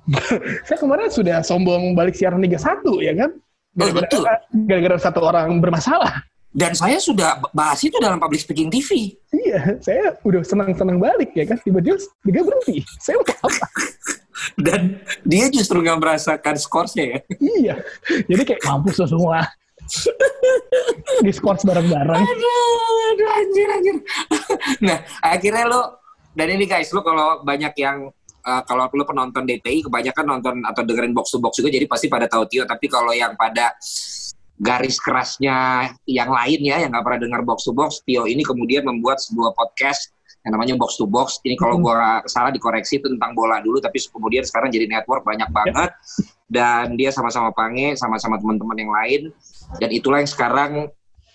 [0.70, 3.32] saya kemarin sudah sombong balik siaran Liga 1 ya kan.
[3.80, 4.24] Oh, betul.
[4.28, 6.28] Gara-gara gara-gara satu orang bermasalah.
[6.52, 9.16] Dan saya sudah bahas itu dalam public speaking TV.
[9.32, 11.56] Iya, saya udah senang-senang balik ya kan.
[11.64, 11.96] Tiba-tiba
[12.28, 12.84] Liga berhenti.
[13.00, 13.68] Saya udah apa?
[14.66, 17.20] Dan dia justru nggak merasakan skorsnya ya.
[17.40, 17.76] iya.
[18.28, 19.48] Jadi kayak mampus lo semua.
[21.26, 22.20] Di skors bareng-bareng.
[22.20, 22.76] Aduh,
[23.16, 23.96] aduh, anjir, anjir.
[24.88, 25.82] nah, akhirnya lo,
[26.36, 28.12] dan ini guys, lo kalau banyak yang,
[28.46, 32.10] uh, kalau lo penonton DTI, kebanyakan nonton atau dengerin box to box juga, jadi pasti
[32.10, 32.64] pada tahu Tio.
[32.66, 33.74] Tapi kalau yang pada
[34.62, 38.86] garis kerasnya yang lain ya, yang nggak pernah dengar box to box, Tio ini kemudian
[38.86, 41.38] membuat sebuah podcast yang namanya box to box.
[41.46, 41.86] Ini kalau Hmm.
[41.86, 45.92] gua salah dikoreksi itu tentang bola dulu, tapi kemudian sekarang jadi network banyak banget.
[46.52, 49.22] Dan dia sama-sama Pange, sama-sama teman-teman yang lain.
[49.80, 50.72] Dan itulah yang sekarang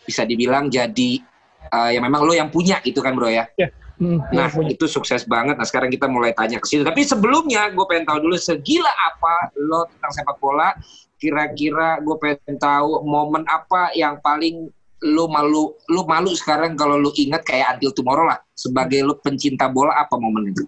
[0.05, 1.25] bisa dibilang jadi
[1.73, 3.49] uh, yang memang lo yang punya gitu kan bro ya.
[3.96, 4.76] Hmm, Nah punya.
[4.76, 5.56] itu sukses banget.
[5.56, 6.85] Nah sekarang kita mulai tanya ke situ.
[6.85, 10.76] Tapi sebelumnya gue pengen tahu dulu segila apa lo tentang sepak bola.
[11.16, 14.68] Kira-kira gue pengen tahu momen apa yang paling
[15.04, 19.68] lo malu lo malu sekarang kalau lo ingat kayak until tomorrow lah sebagai lo pencinta
[19.68, 20.64] bola apa momen itu?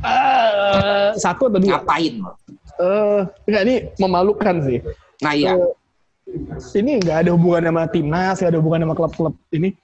[0.00, 1.80] Eh, satu atau dua?
[1.80, 2.32] Ngapain lo?
[2.80, 4.78] Eh, enggak ini memalukan sih.
[5.24, 5.52] Nah iya.
[5.56, 9.76] Eh, ini nggak ada hubungan sama timnas, nggak ada hubungan sama klub-klub ini.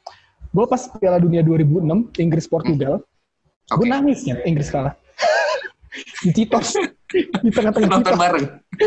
[0.48, 3.04] Gue pas Piala Dunia 2006 Inggris Portugal,
[3.68, 3.76] Oke.
[3.82, 4.96] gue nangis ya Inggris kalah.
[6.24, 6.78] di Citos
[7.42, 8.44] di tengah-tengah Nonton Citos bareng.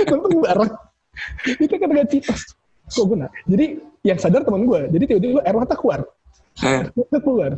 [0.10, 0.72] nonton bareng
[1.60, 2.42] di tengah-tengah Citos.
[2.92, 3.32] Kok gue nah?
[3.48, 3.66] Jadi
[4.02, 4.90] yang sadar teman gue.
[4.90, 6.02] Jadi tiba-tiba air mata keluar.
[6.60, 7.52] Eh, Mata keluar.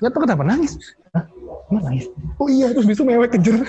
[0.00, 0.72] Gak tau kenapa nangis.
[1.12, 1.24] Hah?
[1.68, 2.08] Nangis?
[2.40, 3.60] Oh iya, terus besok mewek kejer.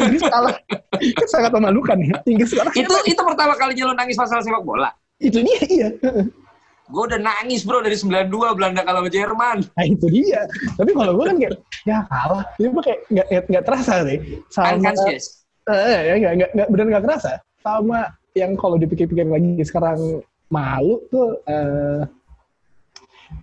[0.00, 0.56] Inggris kalah.
[0.92, 2.16] Kan sangat memalukan ya.
[2.24, 2.72] Inggris kalah.
[2.72, 4.88] itu itu pertama kalinya lo nangis masalah sepak bola.
[5.20, 5.88] Itu dia, iya.
[6.90, 9.58] Gue udah nangis bro dari 92 Belanda kalau sama Jerman.
[9.62, 10.42] Nah itu dia.
[10.74, 11.54] Tapi kalau gue kan kayak,
[11.86, 12.44] ya kalah.
[12.58, 14.18] Itu mah kayak nggak nggak- nggak terasa sih.
[14.50, 15.24] Sama, Unconscious.
[15.70, 17.32] eh, ya nggak nggak nggak benar nggak kerasa.
[17.62, 18.00] Sama
[18.34, 22.02] yang kalau dipikir-pikir lagi sekarang malu tuh eh,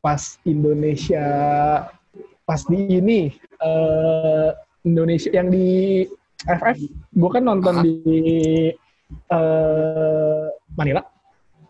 [0.04, 1.28] pas Indonesia
[2.44, 3.32] pas di ini
[3.64, 4.50] eh,
[4.84, 6.04] Indonesia yang di
[6.48, 6.78] FF,
[7.18, 7.84] gue kan nonton Aha.
[7.84, 8.00] di
[9.28, 10.46] eh,
[10.78, 11.02] Manila.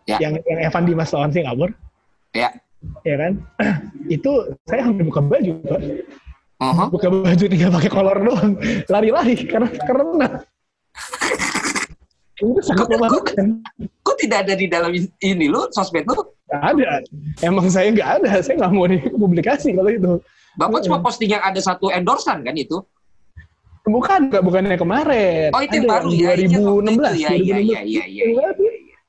[0.07, 0.17] Ya.
[0.17, 1.73] Yang yang Evan Dimas lawan Singapura
[2.31, 2.49] Ya.
[3.03, 3.33] ya kan
[4.15, 4.31] itu
[4.63, 5.81] saya hampir buka baju Pak.
[6.57, 6.87] Uh-huh.
[6.89, 8.55] buka baju tinggal pakai kolor doang
[8.87, 10.27] lari-lari karena karena
[12.37, 13.45] itu sangat Kok- memalukan
[14.01, 16.21] Kok tidak ada di dalam ini lu sosmed lu?
[16.47, 16.89] nggak ada
[17.43, 20.13] emang saya nggak ada saya nggak mau dipublikasi kalau itu
[20.55, 20.85] Bapak Hmm.
[20.89, 22.81] cuma posting yang ada satu endorsan kan itu?
[23.83, 26.31] bukan nggak bukannya kemarin Oh itu yang baru ya?
[26.33, 28.03] Iya, 2016 Iya iya iya iya iya.
[28.05, 28.23] iya.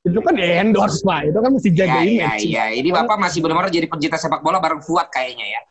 [0.08, 2.64] Itu kan endorse pak itu kan mesti jaga Iya iya image iya.
[2.74, 5.62] Ini Bapak masih benar-benar jadi pencinta sepak bola bareng Fuad kayaknya ya.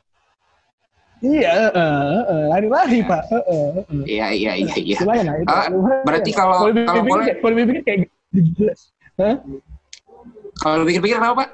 [1.17, 3.69] iya eh, eh, eh, lari-lari pak eh, eh.
[4.06, 4.95] Iya iya iya iya.
[5.02, 5.47] Lumayan lah itu.
[5.50, 6.04] Ah, Lumayan.
[6.04, 8.00] berarti kalau- kalau boleh- kalau dipikir kayak.
[9.17, 9.36] Hah?
[10.56, 11.50] Kalau pikir-pikir kenapa Pak?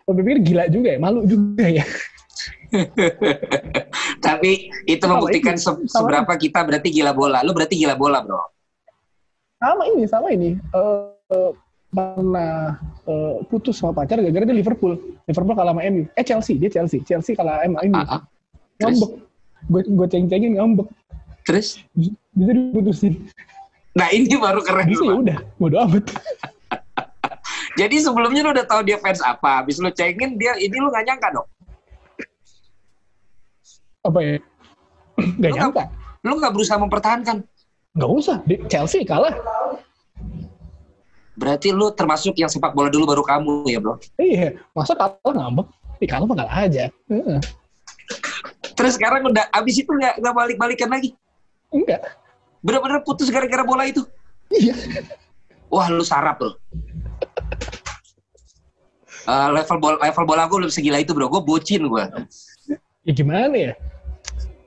[0.00, 1.84] Kalau dipikir gila juga ya, malu juga ya.
[4.20, 4.50] Tapi
[4.84, 7.40] itu membuktikan se- seberapa kita berarti gila bola.
[7.40, 8.40] Lu berarti gila bola bro.
[9.64, 10.50] Sama ini, sama ini.
[10.60, 11.50] Eh, eh,
[11.88, 12.76] pernah
[13.08, 15.00] eh, putus sama pacar gara-gara dia Liverpool.
[15.24, 16.04] Liverpool kalah sama MU.
[16.20, 17.00] Eh Chelsea, dia Chelsea.
[17.00, 17.96] Chelsea kalah sama MU.
[17.96, 18.22] Ah, ah.
[18.84, 19.10] Ngambek.
[19.72, 20.88] Gue gue ceng-cengin ngambek.
[21.48, 21.80] Terus?
[21.96, 23.24] Bisa diputusin.
[23.96, 24.92] Nah ini baru keren.
[24.92, 25.16] Ya Pak.
[25.24, 26.04] udah, bodo amat.
[27.80, 29.64] Jadi sebelumnya lu udah tahu dia fans apa.
[29.64, 31.48] Habis lu cengin dia ini lu gak nyangka dong.
[34.04, 34.36] Apa ya?
[35.42, 35.84] Gak Lu nyangka.
[36.26, 37.46] Lu gak berusaha mempertahankan.
[37.94, 38.36] Gak usah.
[38.66, 39.34] Chelsea kalah.
[41.34, 43.98] Berarti lu termasuk yang sepak bola dulu baru kamu ya bro.
[44.18, 45.66] Iya, masa kalah ngambek?
[46.02, 46.90] Ih, kalah mah kalah aja.
[47.10, 47.38] Heeh.
[48.74, 51.14] Terus sekarang udah abis itu nggak nggak balik balikan lagi.
[51.74, 52.02] Enggak.
[52.62, 54.02] Bener-bener putus gara-gara bola itu.
[54.50, 54.74] Iya.
[55.70, 56.54] Wah lu sarap loh.
[59.24, 61.26] Eh, level bola level bola gue belum segila itu bro.
[61.26, 62.04] Gue bocin gue.
[63.04, 63.72] ya gimana ya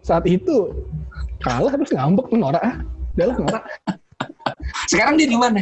[0.05, 0.71] saat itu
[1.41, 2.77] kalah terus ngambek norak ah
[3.17, 3.63] udah lah
[4.85, 5.61] Sekarang dia gimana?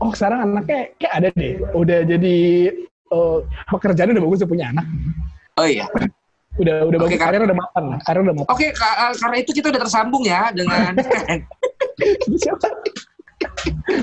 [0.00, 1.54] oh sekarang anaknya kayak ada deh.
[1.72, 2.36] Udah jadi
[2.88, 3.38] eh,
[3.70, 4.86] pekerjaannya udah bagus udah punya anak.
[5.54, 5.86] Oh iya.
[6.54, 7.20] udah udah Oke, bagus.
[7.20, 8.50] Karir udah mapan lah karir udah mapan.
[8.50, 10.92] Oke ka- eh, karena itu kita udah tersambung ya dengan
[12.42, 12.68] siapa?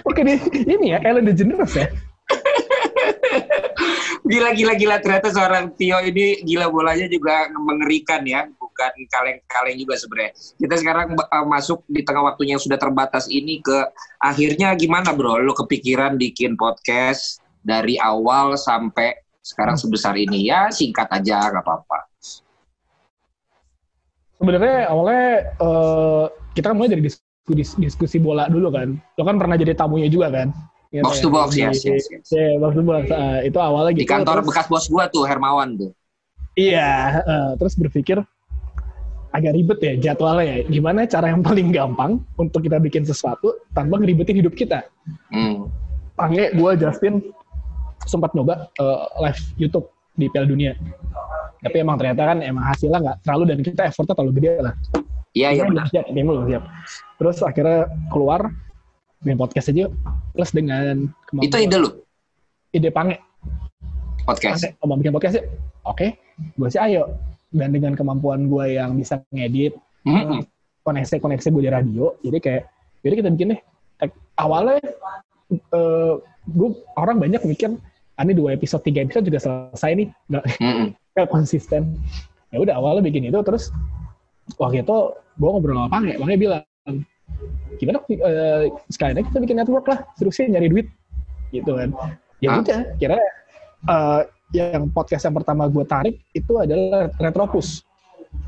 [0.03, 1.87] Oke nih ini ya Ellen DeGeneres ya.
[4.23, 4.95] Gila gila gila.
[5.01, 10.31] Ternyata seorang Tio ini gila bolanya juga mengerikan ya, bukan kaleng-kaleng juga sebenarnya.
[10.55, 13.91] Kita sekarang uh, masuk di tengah waktunya yang sudah terbatas ini ke
[14.23, 15.37] akhirnya gimana bro?
[15.43, 21.99] Lo kepikiran bikin podcast dari awal sampai sekarang sebesar ini ya singkat aja nggak apa-apa.
[24.41, 25.29] Sebenarnya awalnya
[25.61, 26.25] uh,
[26.57, 28.97] kita kan mulai dari diskusi, diskusi bola dulu kan.
[29.19, 30.49] Lo kan pernah jadi tamunya juga kan?
[30.91, 31.71] Gitu box to box, ya.
[31.71, 32.27] yes, yes, yes.
[32.33, 33.05] Yeah, box to box.
[33.07, 34.03] Uh, itu awalnya gitu.
[34.03, 35.91] Di kantor terus, bekas bos gua tuh, Hermawan tuh.
[36.59, 38.19] Iya, uh, terus berpikir
[39.31, 40.57] agak ribet ya jadwalnya ya.
[40.67, 44.85] Gimana cara yang paling gampang untuk kita bikin sesuatu tanpa ngeribetin hidup kita.
[45.31, 45.71] Hmm.
[46.19, 47.23] Pange, gue Justin
[48.05, 49.87] sempat nyoba uh, live YouTube
[50.19, 50.75] di Piala Dunia.
[51.61, 54.75] Tapi emang ternyata kan emang hasilnya nggak terlalu dan kita effortnya terlalu gede lah.
[55.31, 55.87] Iya, iya benar.
[55.87, 56.63] Siap, belum siap.
[57.21, 58.51] Terus akhirnya keluar
[59.21, 59.85] bikin podcast aja
[60.33, 61.47] plus dengan kemampuan.
[61.47, 61.89] Itu ide lu?
[62.75, 63.15] Ide Pange.
[64.27, 64.67] Podcast.
[64.67, 65.43] Pange, mau bikin podcast ya?
[65.87, 67.15] Oke, gue sih ayo.
[67.51, 69.75] Dan dengan kemampuan gue yang bisa ngedit,
[70.07, 70.39] mm -hmm.
[70.87, 72.63] koneksi-koneksi gue di radio, jadi kayak,
[73.03, 73.61] jadi kita bikin deh.
[74.39, 74.89] Awalnya, uh,
[75.51, 76.13] eh,
[76.47, 77.75] gue orang banyak mikir,
[78.15, 80.07] ah, ini dua episode, tiga episode juga selesai nih.
[80.31, 81.27] Nggak, mm -hmm.
[81.27, 81.99] konsisten.
[82.55, 83.67] Ya udah awalnya bikin itu, terus
[84.55, 84.97] waktu itu
[85.35, 86.63] gue ngobrol sama Pange, Pange bilang,
[87.79, 90.87] gimana uh, sekalian kita bikin network lah terusnya nyari duit
[91.49, 91.89] gitu kan
[92.43, 92.61] ya ah.
[92.61, 93.17] udah kira
[93.89, 97.83] uh, yang podcast yang pertama gue tarik itu adalah Retropus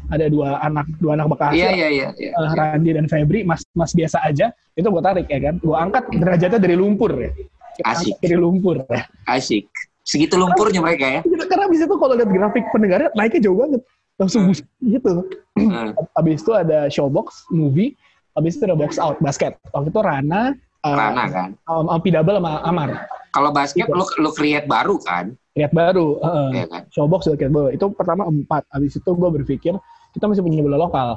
[0.07, 3.63] ada dua anak dua anak bekas iya, iya, iya, iya, uh, Randy dan Febri mas
[3.75, 7.31] mas biasa aja itu gue tarik ya kan gue angkat derajatnya dari lumpur ya
[7.73, 9.03] Kita asik dari lumpur ya.
[9.27, 9.65] asik
[10.03, 13.81] segitu lumpurnya karena, mereka ya karena bisa tuh kalau lihat grafik pendengarnya naiknya jauh banget
[14.19, 14.55] langsung hmm.
[14.93, 15.13] gitu
[15.57, 15.89] hmm.
[16.19, 17.95] abis itu ada showbox movie
[18.33, 19.53] Habis itu ada box out basket.
[19.69, 23.05] Waktu itu Rana, uh, Rana kan, um, um, Pidabel sama Amar.
[23.33, 23.93] Kalau basket gitu.
[23.93, 25.37] lu lu create baru kan?
[25.53, 26.83] Create baru, uh, yeah, kan?
[26.89, 27.69] Showbox create baru.
[27.69, 28.65] Itu pertama empat.
[28.73, 29.73] Habis itu gue berpikir
[30.13, 31.09] kita masih punya bola lokal.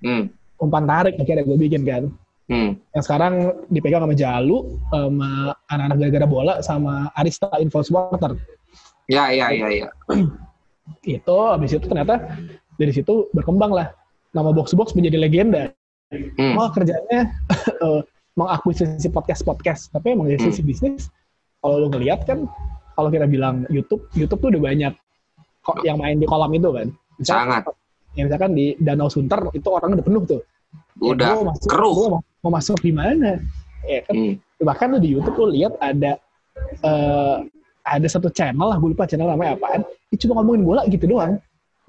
[0.00, 0.32] Hmm.
[0.56, 2.08] Umpan tarik akhirnya gue bikin kan.
[2.48, 2.76] Hmm.
[2.96, 3.34] Yang sekarang
[3.68, 5.28] dipegang sama Jalu, sama
[5.68, 8.36] anak-anak gara-gara bola, sama Arista Info Supporter.
[9.04, 9.88] Ya, ya, ya, ya.
[11.04, 12.20] itu habis itu ternyata
[12.76, 13.92] dari situ berkembang lah
[14.36, 15.72] nama box box menjadi legenda
[16.12, 16.58] hmm.
[16.58, 17.32] oh kerjanya
[17.80, 18.00] uh,
[18.38, 20.68] mengakuisisi podcast-podcast tapi emang dari sisi hmm.
[20.68, 21.02] bisnis
[21.62, 22.44] kalau lo ngeliat kan
[22.94, 24.92] kalau kita bilang YouTube YouTube tuh udah banyak
[25.64, 27.62] kok yang main di kolam itu kan misalkan, sangat
[28.14, 30.42] ya misalkan di Danau Sunter itu orang udah penuh tuh
[31.02, 33.38] udah ya, masuk, keruh mau, mau masuk di mana
[33.84, 34.34] ya kan hmm.
[34.62, 36.16] bahkan lo di YouTube lo lihat ada
[36.86, 37.42] uh,
[37.84, 41.36] ada satu channel lah gue lupa channel namanya apaan dia cuma ngomongin bola gitu doang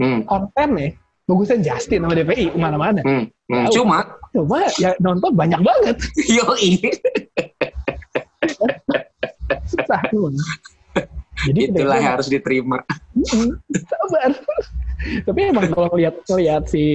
[0.02, 0.28] hmm.
[0.28, 3.02] kontennya bagusnya Justin sama DPI ke mana-mana.
[3.02, 3.26] Hmm.
[3.50, 3.66] Hmm.
[3.74, 5.96] Cuma, coba ya nonton banyak banget.
[6.38, 6.46] Yo
[9.66, 10.30] Susah tuh.
[11.46, 12.80] Jadi itulah yang harus diterima.
[13.86, 14.32] Sabar.
[15.28, 16.86] Tapi emang kalau lihat lihat si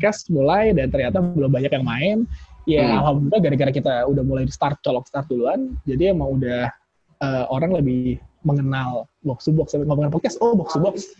[0.00, 2.16] cast mulai dan ternyata belum banyak yang main,
[2.64, 2.98] ya hmm.
[2.98, 6.72] alhamdulillah gara-gara kita udah mulai start colok start duluan, jadi emang udah
[7.20, 9.76] uh, orang lebih mengenal box to box.
[9.76, 11.12] Ngomongin podcast, oh box to box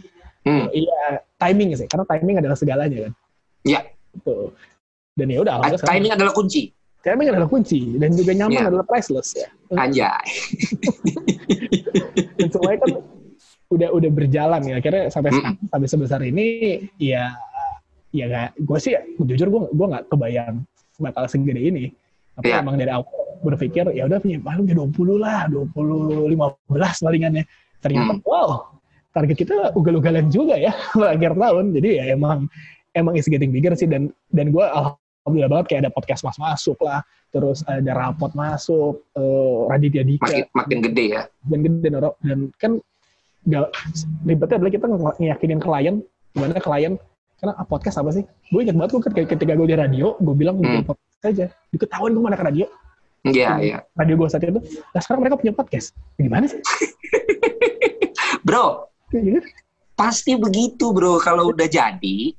[0.43, 0.67] Hmm.
[0.75, 3.13] Iya, timing sih, karena timing adalah segalanya kan.
[3.63, 3.81] Iya.
[4.27, 4.51] Tuh.
[5.15, 5.63] Dan ya udah.
[5.79, 6.75] Timing adalah kunci.
[7.03, 8.71] Timing adalah kunci dan juga nyaman ya.
[8.71, 9.51] adalah priceless ya.
[9.75, 10.27] Anjay.
[12.39, 12.91] dan semuanya kan
[13.75, 14.75] udah udah berjalan ya.
[14.79, 15.67] Akhirnya sampai hmm.
[15.67, 17.35] sampai sebesar ini ya
[18.15, 20.63] ya gak, gue sih jujur gue gue nggak kebayang
[21.03, 21.91] bakal segede ini.
[22.39, 22.63] Tapi ya.
[22.63, 23.11] emang dari awal
[23.43, 27.45] berpikir ya udah punya paling 20 lah, 20 15 palingannya.
[27.83, 28.23] Ternyata hmm.
[28.23, 28.79] wow,
[29.11, 30.71] target kita ugal-ugalan juga ya
[31.19, 31.75] akhir tahun.
[31.75, 32.47] Jadi ya emang
[32.95, 34.63] emang is getting bigger sih dan dan gue
[35.23, 40.27] alhamdulillah banget kayak ada podcast mas masuk lah, terus ada rapot masuk, uh, Raditya Dika.
[40.27, 41.23] Makin, makin gede ya.
[41.47, 42.73] Dan gede dan, dan kan
[43.47, 43.71] gak,
[44.27, 44.87] ribetnya adalah kita
[45.19, 45.97] ngeyakinin klien,
[46.35, 46.95] gimana klien,
[47.39, 48.25] karena ah, podcast apa sih?
[48.51, 50.87] Gue ingat banget gue ketika gue di radio, gue bilang hmm.
[50.87, 51.47] podcast aja.
[51.75, 52.67] Diketahuan gue mana ke radio.
[53.23, 53.71] Iya, yeah, iya.
[53.79, 53.81] Yeah.
[53.99, 54.63] Radio gue saat itu.
[54.63, 55.95] Nah sekarang mereka punya podcast.
[56.19, 56.59] Gimana sih?
[58.47, 59.45] Bro, Iya.
[59.93, 62.33] Pasti begitu bro, kalau udah jadi,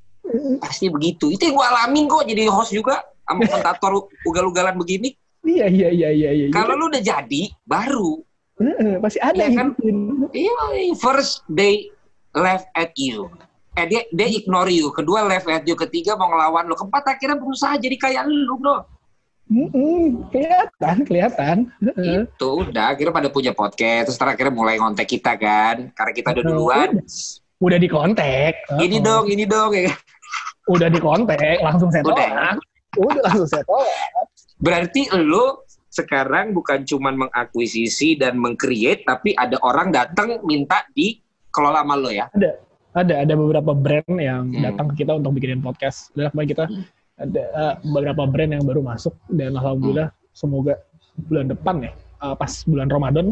[0.61, 1.29] pasti begitu.
[1.29, 5.13] Itu yang gue alamin kok jadi host juga, sama komentator ugal-ugalan begini.
[5.43, 6.29] Iya, iya, iya, iya.
[6.31, 6.45] iya.
[6.49, 8.23] Kalau lu udah jadi, baru.
[9.03, 9.75] pasti ada ya kan?
[10.31, 11.91] Iya, first they
[12.31, 13.27] left at you.
[13.73, 14.93] Eh, dia, dia ignore you.
[14.93, 15.73] Kedua left at you.
[15.73, 16.77] Ketiga mau ngelawan lu.
[16.77, 18.85] Keempat akhirnya berusaha jadi kayak lu bro.
[19.51, 21.57] Mm-mm, kelihatan, kelihatan.
[21.99, 26.43] Itu udah akhirnya pada punya podcast, terus terakhir mulai ngontek kita kan, karena kita udah
[26.47, 26.89] duluan.
[27.59, 28.65] Udah, di kontak.
[28.79, 29.91] Ini dong, ini dong ya.
[30.71, 32.23] Udah di kontak, langsung saya tolak.
[32.23, 32.55] Udah.
[33.03, 33.91] udah langsung saya tolak.
[34.63, 35.59] Berarti lu
[35.93, 42.25] sekarang bukan cuma mengakuisisi dan mengcreate, tapi ada orang datang minta dikelola sama lo ya?
[42.33, 42.51] Ada,
[42.97, 44.63] ada, ada beberapa brand yang hmm.
[44.63, 46.09] datang ke kita untuk bikinin podcast.
[46.17, 46.83] Dan kemarin kita hmm.
[47.21, 50.33] ada uh, beberapa brand yang baru masuk dan alhamdulillah hmm.
[50.33, 50.73] semoga
[51.29, 51.91] bulan depan ya,
[52.25, 53.25] uh, pas bulan Ramadan,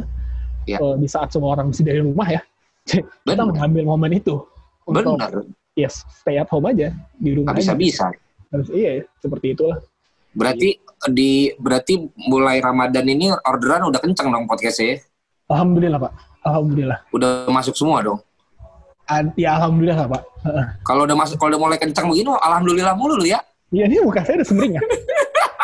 [0.69, 0.77] ya.
[0.77, 2.41] uh, di saat semua orang masih dari rumah ya,
[3.25, 4.37] kita mengambil momen itu.
[4.85, 5.47] Benar.
[5.71, 7.55] Yes, stay at home aja di rumah.
[7.55, 8.11] Bisa bisa.
[8.51, 9.79] Harus iya, seperti itulah.
[10.35, 10.75] Berarti
[11.07, 14.99] di berarti mulai Ramadan ini orderan udah kenceng dong podcastnya?
[15.47, 16.11] Alhamdulillah pak,
[16.43, 16.99] alhamdulillah.
[17.15, 18.19] Udah masuk semua dong?
[19.39, 20.23] Ya alhamdulillah pak.
[20.83, 23.39] Kalau udah masuk, kalau udah mulai kenceng begini, alhamdulillah mulu lu ya?
[23.71, 24.83] Iya ini muka saya udah semering ya.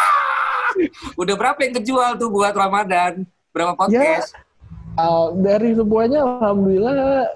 [1.22, 3.28] udah berapa yang kejual tuh buat Ramadan?
[3.51, 4.32] Berapa podcast?
[4.32, 7.28] Ya, uh, dari semuanya alhamdulillah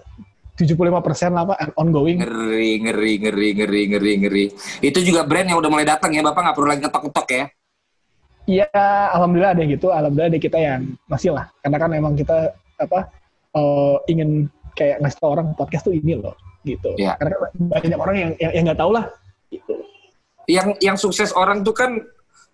[0.61, 2.21] 75 persen lah Pak, ongoing.
[2.21, 4.45] Ngeri, ngeri, ngeri, ngeri, ngeri, ngeri.
[4.85, 7.45] Itu juga brand yang udah mulai datang ya, Bapak nggak perlu lagi ketok-ketok ya?
[8.45, 8.69] Iya,
[9.17, 9.87] alhamdulillah ada gitu.
[9.89, 11.49] Alhamdulillah ada kita yang masih lah.
[11.65, 13.09] Karena kan emang kita apa
[13.57, 16.93] uh, ingin kayak ngasih tau orang podcast tuh ini loh, gitu.
[17.01, 17.17] Ya.
[17.17, 19.05] Karena banyak orang yang yang nggak tahu lah.
[19.49, 19.73] Gitu.
[20.45, 22.01] Yang yang sukses orang tuh kan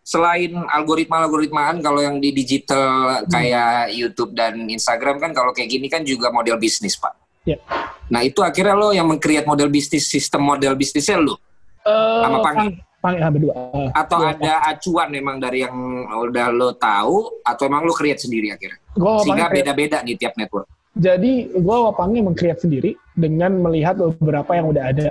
[0.08, 3.28] selain algoritma-algoritmaan kalau yang di digital hmm.
[3.28, 7.64] kayak YouTube dan Instagram kan kalau kayak gini kan juga model bisnis, Pak Yeah.
[8.12, 11.40] Nah itu akhirnya lo yang mengcreate model bisnis, sistem model bisnisnya lo?
[11.88, 12.68] Uh, sama Pangi?
[13.00, 13.54] Pangi ah, berdua.
[13.56, 15.76] Uh, atau ya, ada acuan memang dari yang
[16.12, 18.80] udah lo tahu, atau emang lo create sendiri akhirnya?
[19.00, 20.68] Gua Sehingga beda-beda nih tiap network.
[20.98, 25.08] Jadi gue Wapangi mengcreate sendiri dengan melihat beberapa yang udah ada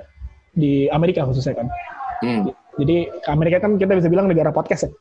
[0.51, 1.71] di Amerika khususnya kan.
[2.27, 2.51] Hmm.
[2.83, 4.93] Jadi Amerika kan kita bisa bilang negara podcast ya.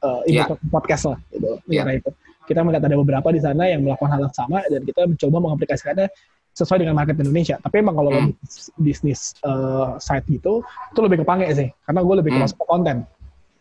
[0.00, 0.48] Uh, yeah.
[0.72, 1.60] podcast lah gitu.
[1.68, 1.84] Yeah.
[1.92, 2.08] itu.
[2.48, 6.08] Kita melihat ada beberapa di sana yang melakukan hal yang sama dan kita mencoba mengaplikasikannya
[6.54, 7.56] sesuai dengan market Indonesia.
[7.58, 8.34] Tapi emang kalau hmm.
[8.80, 11.68] bisnis uh, site gitu, itu lebih kepange sih.
[11.86, 12.66] Karena gue lebih ke hmm.
[12.66, 12.96] konten.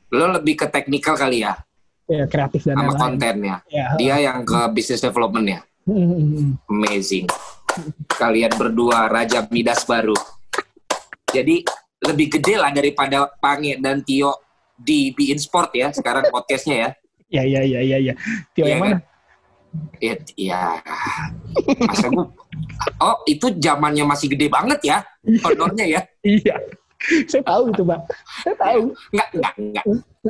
[0.10, 1.54] Lo lebih ke teknikal kali ya?
[2.10, 3.62] Ya, kreatif dan Sama kontennya.
[3.70, 3.94] Ya.
[4.02, 5.60] Dia yang ke business development ya?
[5.86, 6.50] Hmm, hmm, hmm.
[6.66, 7.26] Amazing.
[8.18, 10.18] Kalian berdua Raja Midas baru.
[11.30, 11.62] Jadi
[12.02, 14.34] lebih gede lah daripada Pange dan Tio
[14.74, 16.90] di Be In Sport ya sekarang podcastnya ya.
[17.30, 17.98] Iya, iya, iya, iya.
[18.02, 18.14] Ya.
[18.58, 18.98] Tio ya, yang mana?
[18.98, 19.09] Kan?
[20.00, 20.80] It, ya,
[21.86, 22.26] masa gue,
[23.04, 24.98] oh itu zamannya masih gede banget ya,
[25.46, 26.02] honornya ya.
[26.26, 26.56] iya,
[27.00, 28.02] saya tahu itu bang,
[28.44, 28.84] saya tahu.
[29.12, 29.86] Enggak, enggak, enggak.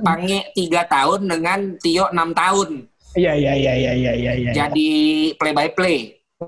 [0.06, 2.70] Pange tiga tahun dengan Tio enam tahun.
[3.18, 4.32] Iya, iya, iya, iya, iya, iya.
[4.38, 4.52] Ya.
[4.54, 4.90] Jadi
[5.34, 5.98] play by play.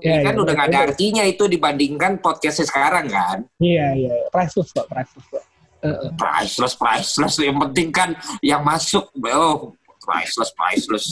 [0.00, 3.44] Ya, Ini kan ya, udah nggak ada artinya itu dibandingkan podcastnya sekarang kan?
[3.60, 5.44] Iya, iya, priceless pak, priceless pak.
[5.82, 7.34] Uh, priceless, priceless.
[7.42, 11.06] Yang penting kan yang masuk, oh, priceless, priceless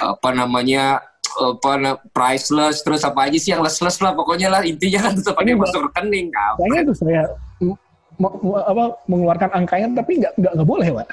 [0.00, 1.00] apa namanya
[1.36, 5.56] apa priceless terus apa aja sih yang less-less lah pokoknya lah intinya kan tetap pakai
[5.58, 6.54] masuk rekening kau.
[6.64, 7.22] Kayaknya tuh saya
[8.64, 11.06] apa mengeluarkan angkanya tapi nggak nggak nggak boleh pak.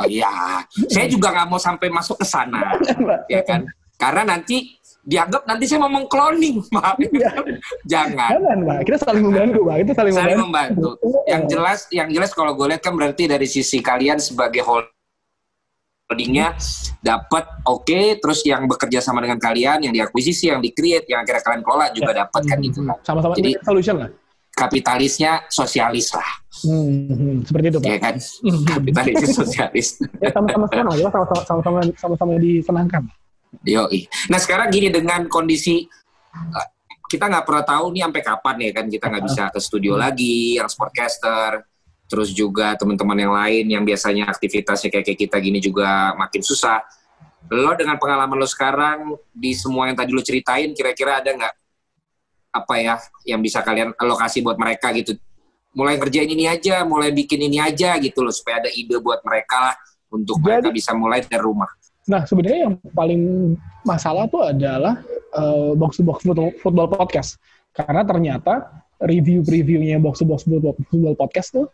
[0.00, 2.72] Oh iya, saya juga nggak mau sampai masuk ke sana,
[3.28, 3.68] ya kan?
[4.00, 6.96] Karena nanti dianggap nanti saya mau mengkloning, Pak.
[7.12, 7.32] Ya.
[7.84, 8.30] Jangan.
[8.36, 8.78] Jangan, Pak.
[8.88, 9.76] Kita saling membantu, Pak.
[9.84, 10.88] Kita saling, saling membantu.
[10.96, 11.20] membantu.
[11.28, 14.88] Yang jelas, yang jelas kalau gue lihat kan berarti dari sisi kalian sebagai hold
[16.10, 16.58] holdingnya
[16.98, 17.86] dapat oke.
[17.86, 21.62] Okay, terus yang bekerja sama dengan kalian yang diakuisisi yang di create yang akhirnya kalian
[21.62, 22.26] kelola juga ya.
[22.26, 22.66] dapat kan hmm.
[22.66, 22.98] gitu kan.
[23.06, 23.32] Sama-sama.
[23.38, 24.10] Jadi solution lah
[24.50, 26.30] kapitalisnya sosialis lah.
[26.66, 27.36] Hmm, hmm.
[27.48, 27.88] seperti itu pak.
[27.88, 28.14] Ya kan?
[28.20, 28.62] Hmm.
[28.66, 29.88] kapitalisnya sosialis.
[30.20, 33.02] Ya sama-sama sama ya sama-sama sama-sama disenangkan?
[33.64, 33.86] Yo
[34.28, 35.86] nah sekarang gini dengan kondisi
[36.34, 36.66] uh,
[37.10, 40.60] kita nggak pernah tahu nih sampai kapan ya kan kita nggak bisa ke studio lagi
[40.62, 41.66] yang sportcaster
[42.10, 46.82] terus juga teman-teman yang lain yang biasanya aktivitasnya kayak, kayak kita gini juga makin susah.
[47.46, 51.54] Lo dengan pengalaman lo sekarang di semua yang tadi lo ceritain, kira-kira ada nggak
[52.50, 52.94] apa ya
[53.30, 55.14] yang bisa kalian alokasi buat mereka gitu?
[55.70, 59.70] Mulai kerjain ini aja, mulai bikin ini aja gitu loh supaya ada ide buat mereka
[59.70, 59.74] lah
[60.10, 61.70] untuk Jadi, mereka bisa mulai dari rumah.
[62.10, 63.54] Nah sebenarnya yang paling
[63.86, 64.98] masalah tuh adalah
[65.30, 67.38] uh, box to box football, football podcast
[67.70, 71.70] karena ternyata review-reviewnya box to box football podcast tuh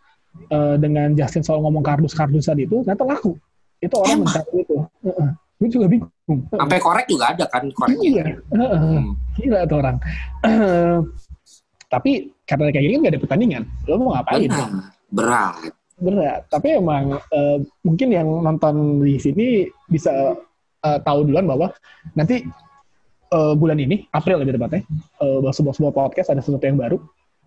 [0.51, 3.37] uh, dengan Justin soal ngomong kardus-kardusan itu ternyata laku.
[3.81, 4.77] Itu orang mencari itu.
[4.77, 5.31] Uh -uh.
[5.57, 6.41] Gue juga bingung.
[6.53, 8.09] Sampai korek juga ada kan koreknya.
[8.09, 8.25] Iya.
[8.53, 8.79] Uh -uh.
[8.81, 9.07] Hmm.
[9.37, 9.97] Gila tuh orang.
[10.45, 10.99] Uh,
[11.95, 13.63] tapi karena kayak gini kan gak ada pertandingan.
[13.89, 14.49] Lo mau ngapain?
[14.49, 14.71] Benar.
[15.11, 15.57] Berat.
[15.97, 16.41] Berat.
[16.53, 19.47] Tapi emang uh, mungkin yang nonton di sini
[19.89, 20.37] bisa
[20.85, 21.73] uh, tahu duluan bahwa
[22.13, 22.45] nanti
[23.33, 24.83] uh, bulan ini, April lebih tepatnya,
[25.23, 26.99] uh, sebuah-sebuah podcast ada sesuatu yang baru.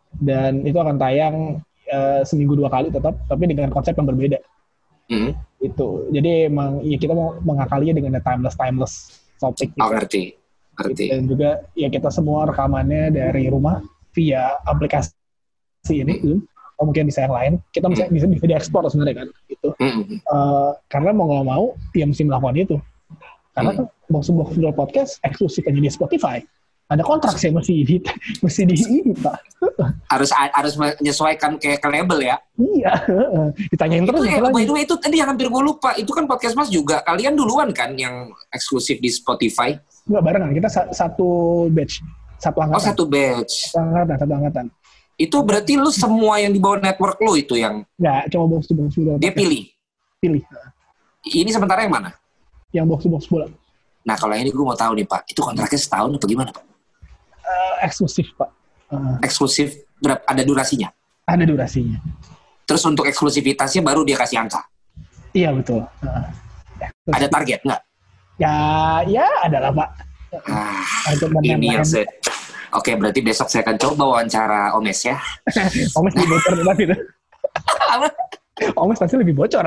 [0.09, 4.39] Dan itu akan tayang uh, seminggu dua kali tetap, tapi dengan konsep yang berbeda.
[5.09, 5.33] Mm.
[5.59, 6.09] Itu.
[6.13, 8.93] Jadi emang ya kita mau mengakalinya dengan timeless timeless
[9.41, 9.73] topik.
[9.73, 9.81] Gitu.
[9.81, 10.23] Oh, ngerti.
[10.79, 11.05] Ngerti.
[11.11, 13.81] Dan juga ya kita semua rekamannya dari rumah
[14.13, 15.11] via aplikasi
[15.93, 16.39] ini, mm.
[16.77, 17.53] atau mungkin bisa yang lain.
[17.73, 18.13] Kita bisa mm.
[18.13, 19.27] bisa, bisa diekspor sebenarnya kan.
[19.49, 19.69] Gitu.
[19.81, 20.01] Mm.
[20.29, 21.65] Uh, karena mau nggak mau,
[21.97, 22.77] ya mesti melakukan itu.
[23.59, 23.79] Karena hmm.
[23.81, 26.39] kan box box podcast eksklusif aja di Spotify
[26.89, 27.95] ada kontrak sih mesti di
[28.43, 29.37] mesti di ini pak.
[30.09, 32.35] Harus harus menyesuaikan kayak ke label ya?
[32.57, 32.93] Iya
[33.69, 35.93] ditanyain terus itu, eh, by the way itu tadi yang hampir gue lupa.
[35.93, 37.05] Itu kan podcast mas juga.
[37.05, 39.77] Kalian duluan kan yang eksklusif di Spotify?
[40.09, 40.49] Enggak barengan.
[40.49, 41.29] Kita satu
[41.69, 42.01] batch.
[42.41, 42.81] Satu angkatan.
[42.81, 43.53] oh satu batch.
[43.69, 44.65] Satu angkatan satu angkatan.
[45.19, 47.85] Itu berarti lu semua yang di bawah network lu itu yang?
[48.01, 49.21] Enggak, cuma box to box bola.
[49.21, 49.69] Dia pilih?
[50.17, 50.41] Pilih.
[51.21, 52.17] Ini sementara yang mana?
[52.73, 53.45] Yang box to box bola.
[54.09, 55.29] Nah kalau ini gue mau tahu nih pak.
[55.29, 56.69] Itu kontraknya setahun atau gimana pak
[57.49, 58.49] uh, eksklusif pak.
[58.93, 60.21] Uh, eksklusif berapa?
[60.29, 60.89] Ada durasinya?
[61.25, 61.97] Ada durasinya.
[62.69, 64.61] Terus untuk eksklusivitasnya baru dia kasih angka?
[65.33, 65.81] Iya betul.
[66.05, 66.25] Uh,
[67.09, 67.81] ada target nggak?
[68.39, 68.53] Ya,
[69.09, 69.89] ya ada lah pak.
[70.45, 70.85] Ah,
[71.41, 72.05] ini yang se
[72.69, 75.17] Oke, berarti besok saya akan coba wawancara Omes ya.
[75.97, 76.95] Omes lebih bocor itu.
[78.77, 79.65] Omes pasti lebih bocor.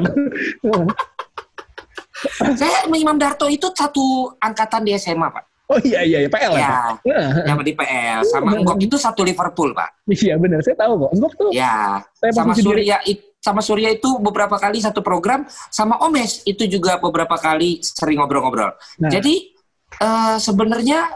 [2.54, 5.51] saya Imam Darto itu satu angkatan di SMA, Pak.
[5.72, 6.30] Oh iya iya, iya.
[6.30, 6.70] PL ya.
[7.00, 10.04] ya yang di PL sama Enggok itu satu Liverpool pak.
[10.12, 11.10] Iya benar, saya tahu kok.
[11.16, 11.50] Enggok tuh.
[11.56, 12.04] Ya.
[12.36, 13.00] Sama Surya
[13.42, 15.42] sama Surya itu beberapa kali satu program,
[15.72, 18.70] sama Omes itu juga beberapa kali sering ngobrol-ngobrol.
[19.02, 19.10] Nah.
[19.10, 19.50] Jadi
[19.98, 21.10] uh, sebenarnya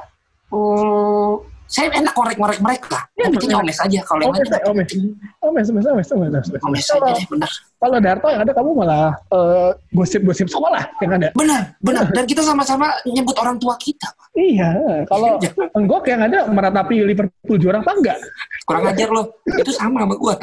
[0.50, 3.10] uh, saya enak korek-korek mereka.
[3.18, 4.46] Ya, Bikinnya omes aja kalau yang lain.
[5.42, 6.62] Omes, omes, omes, omes, omes, omes.
[6.62, 7.50] Omes aja deh, benar.
[7.76, 11.28] Kalau Darto yang ada kamu malah uh, gosip-gosip sekolah yang ada.
[11.34, 12.06] Benar, benar.
[12.14, 14.08] Dan kita sama-sama nyebut orang tua kita.
[14.38, 15.36] Iya, kalau
[15.78, 18.18] enggak yang ada meratapi Liverpool juara apa enggak?
[18.64, 19.26] Kurang ajar loh.
[19.44, 20.34] Itu sama sama gua.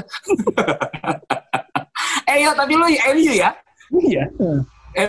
[2.31, 3.49] eh ya, tapi lu MU ya?
[3.95, 4.23] Iya.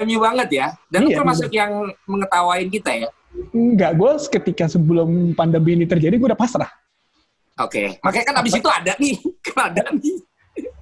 [0.04, 0.66] MU banget ya.
[0.88, 1.72] Dan iya, lu termasuk yang
[2.08, 3.08] mengetawain kita ya?
[3.54, 6.66] Enggak, gue ketika sebelum pandemi ini terjadi gue udah pasrah.
[7.62, 7.86] Oke, okay.
[8.02, 9.14] makanya kan abis itu ada nih,
[9.46, 10.18] kan ada nih.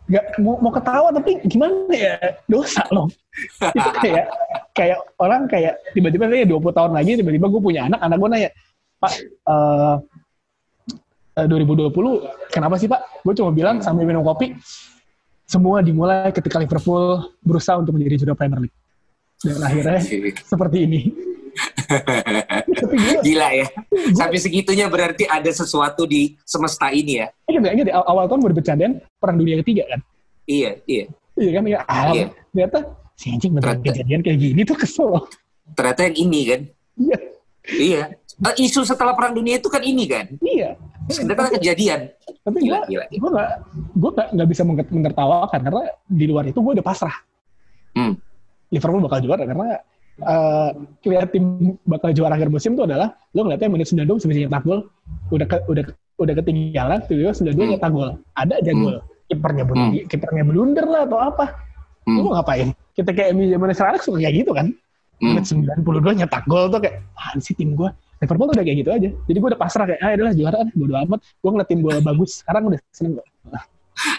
[0.09, 2.16] Enggak, mau, mau ketawa tapi gimana ya,
[2.49, 3.12] dosa loh.
[3.77, 4.25] itu kayak,
[4.73, 8.51] kayak orang kayak tiba-tiba kayak 20 tahun lagi tiba-tiba gue punya anak, anak gue nanya,
[8.97, 9.12] Pak,
[9.45, 9.97] uh,
[11.37, 11.93] uh, 2020
[12.49, 13.20] kenapa sih Pak?
[13.20, 14.57] Gue cuma bilang sambil minum kopi,
[15.45, 18.79] semua dimulai ketika Liverpool berusaha untuk menjadi juara Premier League.
[19.45, 20.01] Dan akhirnya
[20.41, 21.32] seperti ini.
[23.23, 23.67] Gila ya.
[24.17, 27.27] Sampai segitunya berarti ada sesuatu di semesta ini ya.
[27.49, 30.01] Iya, enggak di awal tahun baru bercandaan perang dunia ketiga kan.
[30.49, 31.05] Iya, iya.
[31.39, 31.79] Iya kan ya.
[31.89, 32.27] Ah, iya.
[32.53, 32.79] Ternyata
[33.17, 35.11] si anjing beneran kejadian kayak gini tuh kesel.
[35.73, 36.61] Ternyata yang ini kan.
[36.99, 37.19] Iya.
[37.73, 38.03] Iya.
[38.43, 40.27] Uh, isu setelah perang dunia itu kan ini kan.
[40.43, 40.75] Iya.
[41.07, 42.01] Ternyata kejadian.
[42.43, 43.51] Tapi gila, gila, gue gak,
[43.95, 47.15] gue gak, gak bisa menertawakan karena di luar itu gue udah pasrah.
[47.95, 48.19] Hmm.
[48.73, 49.79] Liverpool bakal juara karena
[50.23, 50.70] uh,
[51.05, 54.81] lihat tim bakal juara akhir musim itu adalah lo ngeliatnya menit 92 bisa nyetak gol.
[55.35, 55.85] Udah ke, udah
[56.23, 57.70] udah ketinggalan tiba-tiba 92 hmm.
[57.77, 58.11] nyetak gol.
[58.39, 58.97] Ada aja gol.
[58.99, 59.11] Hmm.
[59.33, 60.09] kipernya blunder hmm.
[60.11, 61.47] kipernya blunder lah atau apa.
[62.03, 62.16] Hmm.
[62.18, 62.68] lo mau ngapain?
[62.93, 64.66] Kita kayak MU zaman sekarang suka kayak gitu kan?
[65.23, 65.39] Hmm.
[65.39, 67.91] menit 92 nyetak gol tuh kayak ah sih tim gue
[68.23, 69.11] Liverpool tuh udah kayak gitu aja.
[69.11, 71.20] Jadi gue udah pasrah kayak ah adalah juara kan bodo amat.
[71.43, 72.31] Gue ngeliat tim gue bagus.
[72.43, 73.27] Sekarang udah seneng gue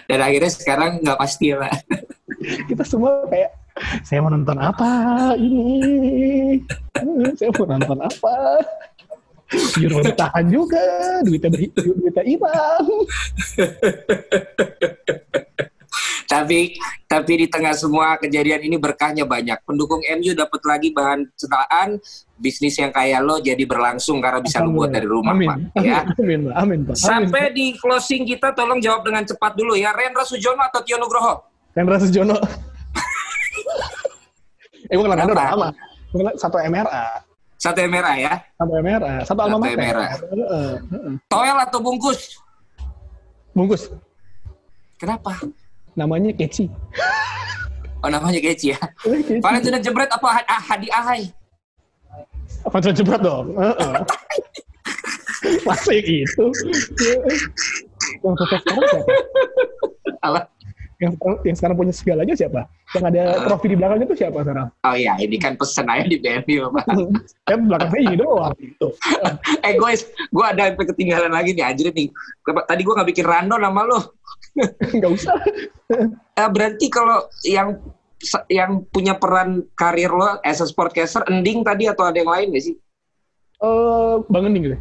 [0.07, 1.73] dan akhirnya sekarang nggak pasti lah
[2.69, 3.51] kita semua kayak
[4.05, 4.91] saya mau nonton apa
[5.37, 6.61] ini?
[7.37, 8.35] saya mau nonton apa?
[9.77, 10.81] Euro ditahan juga,
[11.21, 12.85] duitnya beri, duitnya hilang.
[16.33, 16.73] tapi
[17.05, 19.61] tapi di tengah semua kejadian ini berkahnya banyak.
[19.61, 22.01] Pendukung MU dapat lagi bahan cetaan
[22.33, 25.69] bisnis yang kayak lo jadi berlangsung karena bisa lo buat dari rumah, amin.
[25.77, 25.85] Pak.
[25.85, 26.01] Ya.
[26.17, 26.97] Amin, amin, amin, Pak.
[26.97, 29.93] Sampai di closing kita tolong jawab dengan cepat dulu ya.
[29.93, 31.45] Rendra Sujono atau Tio Nugroho?
[31.77, 32.37] Rendra Sujono.
[34.89, 35.69] eh gue kenal Nando udah lama.
[36.37, 37.05] Satu MRA.
[37.57, 38.33] Satu MRA ya?
[38.59, 39.13] Satu MRA.
[39.23, 39.79] Satu alma mater.
[39.79, 40.07] MRA.
[41.31, 42.37] Toel atau bungkus?
[43.55, 43.89] Bungkus.
[44.99, 45.35] Kenapa?
[45.95, 46.67] Namanya Keci.
[48.03, 48.79] Oh namanya Keci ya?
[49.43, 51.31] Valentina Jebret apa Hadi Ahai?
[52.67, 53.55] Valentina Jebret dong.
[55.67, 56.45] Masih itu.
[58.23, 58.99] Yang sekarang siapa?
[60.23, 60.41] Apa?
[61.01, 61.13] Yang
[61.45, 62.69] yang sekarang punya segalanya siapa?
[62.93, 64.67] Yang ada uh, trofi di belakangnya itu siapa sekarang?
[64.85, 66.85] Oh iya, ini kan pesen aja di BNU, Pak.
[67.49, 68.87] kan belakangnya ini doang gitu.
[69.67, 72.07] eh guys, gue ada yang ketinggalan lagi nih anjir nih.
[72.45, 73.99] Tadi gue nggak bikin random nama lo.
[74.93, 75.33] Nggak usah.
[76.37, 77.81] uh, berarti kalau yang
[78.47, 82.63] yang punya peran karir lo as a sportcaster ending tadi atau ada yang lain gak
[82.63, 82.75] sih?
[83.59, 84.77] Eh, uh, Bang Ending gitu.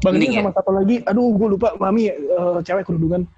[0.00, 0.56] Bang Ending, sama ya?
[0.56, 3.28] satu lagi, aduh gue lupa, Mami uh, cewek kerudungan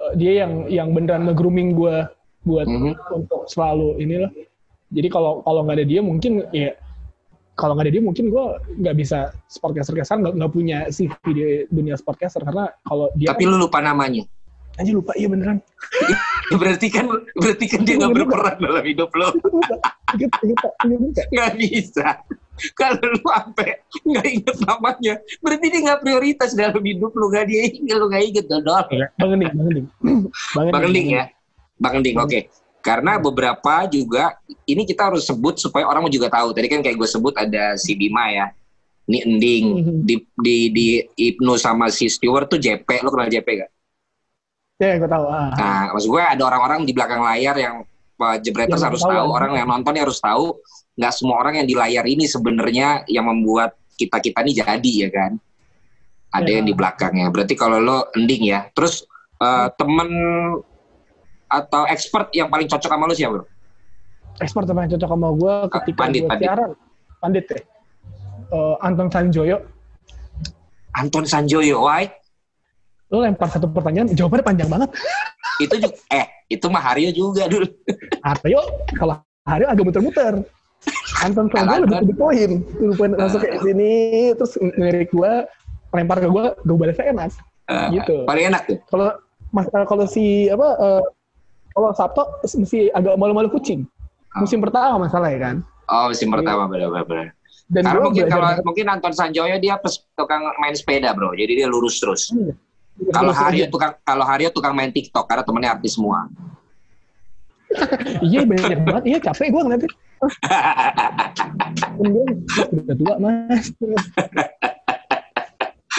[0.00, 2.08] uh, dia yang yang beneran nge-grooming gue
[2.48, 2.94] buat mm-hmm.
[3.14, 4.32] untuk selalu inilah.
[4.90, 6.74] Jadi kalau kalau nggak ada dia mungkin ya
[7.54, 8.44] kalau nggak ada dia mungkin gue
[8.80, 13.60] nggak bisa sportcaster caster nggak punya CV di dunia sportcaster karena kalau dia tapi lu
[13.60, 14.24] lupa namanya?
[14.80, 15.12] Aja lupa.
[15.14, 15.60] Iya beneran.
[16.50, 19.30] Berarti kan berarti kan dia nggak berperan dalam hidup lo.
[21.30, 22.18] Nggak bisa
[22.78, 23.70] kalau lu sampai
[24.04, 28.24] nggak inget namanya, berarti dia nggak prioritas dalam hidup lu, nggak dia inget, lu nggak
[28.24, 28.84] inget dodol.
[29.18, 29.86] Bang Ending, Bang Ending.
[30.54, 31.24] Bang Ending ya,
[31.80, 32.28] Bang Ending, oke.
[32.30, 32.42] Okay.
[32.80, 36.56] Karena beberapa juga ini kita harus sebut supaya orang juga tahu.
[36.56, 38.48] Tadi kan kayak gue sebut ada si Bima ya,
[39.04, 39.98] ini Ending mm-hmm.
[40.06, 43.70] di di di Ibnu sama si Stewart tuh JP, lo kenal JP gak?
[44.80, 45.24] Ya, gue tahu.
[45.28, 45.52] Ah.
[45.52, 47.84] Nah, maksud gue ada orang-orang di belakang layar yang
[48.40, 50.60] Jebreters harus tahu, tahu orang yang nonton harus tahu
[51.00, 55.08] nggak semua orang yang di layar ini sebenarnya yang membuat kita kita ini jadi ya
[55.08, 55.32] kan?
[56.30, 56.54] Ada ya.
[56.60, 58.68] yang di belakangnya berarti kalau lo ending ya.
[58.76, 59.08] Terus
[59.40, 60.08] uh, temen
[61.50, 63.46] atau expert yang paling cocok sama lo siapa bro?
[64.38, 66.46] Expert yang paling cocok sama gue ah, ketika pandit, gue pandit.
[66.46, 66.70] siaran.
[67.20, 67.60] Pandit ya?
[68.52, 69.58] Uh, Anton Sanjoyo.
[70.94, 72.20] Anton Sanjoyo why?
[73.10, 74.90] lo lempar satu pertanyaan jawabannya panjang banget.
[75.58, 77.66] Itu juga, eh itu mah Haryo juga dulu.
[78.26, 78.60] Haryo
[78.98, 80.34] kalau Haryo agak muter-muter.
[81.20, 82.50] Anton Sanjo lebih to poin.
[82.64, 83.92] To poin masuk ke sini
[84.34, 85.46] terus ngelirik gua
[85.94, 87.30] lempar ke gua gue balasnya enak
[87.68, 88.24] uh, gitu.
[88.24, 88.78] paling enak tuh.
[88.88, 89.08] Kalau
[89.54, 91.02] mas uh, kalau si apa uh,
[91.76, 93.86] kalau Sabto mesti agak malu-malu kucing.
[94.30, 94.46] Oh.
[94.46, 95.56] musim pertama masalah ya kan?
[95.90, 97.34] Oh musim pertama benar-benar
[97.70, 99.78] dan Karena mungkin kalau mungkin Anton Sanjoyo dia
[100.18, 102.34] tukang main sepeda bro, jadi dia lurus terus.
[102.34, 102.50] Hmm.
[103.16, 106.28] Kalau Haryo tukang kalau Haryo tukang main TikTok karena temennya artis semua.
[108.18, 109.90] iya banyak banget, iya capek gue ngeliatnya
[112.74, 113.70] udah tua mas.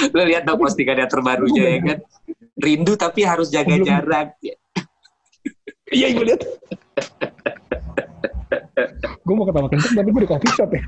[0.15, 1.97] Lo lihat dong postingannya terbarunya ya kan.
[2.59, 3.87] Rindu tapi harus jaga Belum.
[3.87, 4.35] jarak.
[5.91, 6.41] Iya, gue lihat.
[9.21, 10.81] gue mau ketawa kenceng tapi gue di coffee shop ya.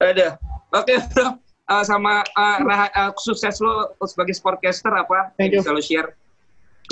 [0.00, 0.28] Ada.
[0.72, 1.36] Oke, bro.
[1.64, 5.32] Uh, sama uh, uh, sukses lo sebagai sportcaster apa?
[5.40, 5.64] You.
[5.64, 6.12] Bisa lo share.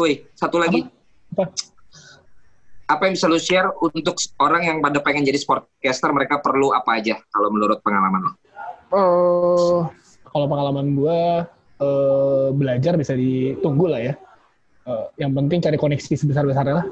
[0.00, 0.88] Woi, satu lagi.
[1.36, 1.52] Apa?
[1.52, 1.72] apa?
[2.92, 7.00] apa yang bisa lu share untuk orang yang pada pengen jadi sportcaster mereka perlu apa
[7.00, 8.32] aja kalau menurut pengalaman lo?
[8.92, 9.80] Uh,
[10.28, 11.20] kalau pengalaman gue
[11.80, 14.14] uh, belajar bisa ditunggu lah ya.
[14.84, 16.86] Uh, yang penting cari koneksi sebesar-besarnya lah.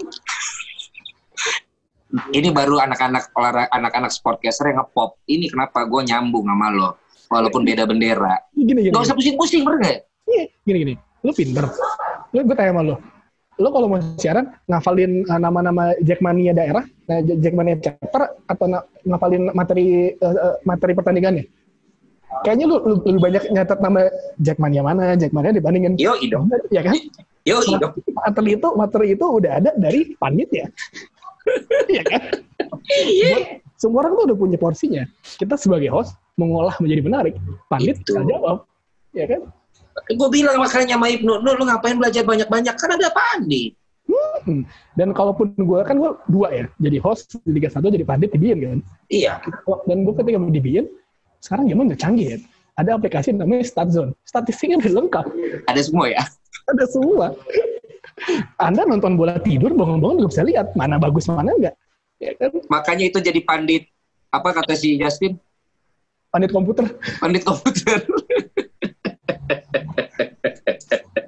[2.35, 5.15] Ini baru anak-anak olahraga anak-anak sportcaster yang ngepop.
[5.31, 6.91] Ini kenapa gue nyambung sama lo
[7.31, 8.43] walaupun beda bendera.
[8.53, 10.95] Gini, gini, Gak usah pusing-pusing, bener Iya, gini-gini.
[11.23, 11.65] Lu pinter.
[12.35, 12.97] Lu gue tanya sama lo
[13.61, 18.67] lo kalau mau siaran ngafalin uh, nama-nama Jackmania daerah, nah Jackmania chapter atau
[19.05, 21.45] ngafalin materi uh, materi pertandingannya?
[22.41, 24.01] Kayaknya lu, lu lebih banyak nyatet nama
[24.41, 26.01] Jackmania mana, Jackmania dibandingin.
[26.01, 26.49] Yo, idom.
[26.73, 26.97] Ya kan?
[27.45, 27.93] Yo, idom.
[28.17, 30.67] Materi itu, materi itu udah ada dari panit ya.
[31.91, 32.21] Iya kan?
[32.87, 33.37] Iya.
[33.75, 35.03] Semua orang tuh udah punya porsinya.
[35.41, 37.35] Kita sebagai host mengolah menjadi menarik.
[37.69, 38.57] Pandit tinggal jawab.
[39.13, 39.53] Ya kan?
[40.17, 42.75] Gue bilang makanya sama Ibnu, lu, lu ngapain belajar banyak-banyak?
[42.81, 43.77] Kan ada Pandit.
[44.43, 44.65] Hmm.
[44.99, 48.51] Dan kalaupun gue kan gue dua ya, jadi host di Liga 1 jadi pandit di
[48.51, 48.81] kan.
[49.07, 49.39] Iya.
[49.87, 50.87] Dan gue ketika di Bian,
[51.39, 52.39] sekarang zaman udah canggih ya.
[52.81, 54.17] Ada aplikasi namanya StatZone.
[54.25, 55.27] Statistiknya udah lengkap.
[55.69, 56.23] Ada semua ya?
[56.73, 57.27] Ada semua.
[58.57, 61.77] Anda nonton bola tidur, bangun-bangun juga bisa lihat mana bagus mana enggak.
[62.21, 62.53] Ya kan?
[62.69, 63.89] Makanya itu jadi pandit,
[64.33, 65.37] apa kata si Justin?
[66.31, 66.87] Pandit komputer.
[67.19, 67.99] Pandit komputer.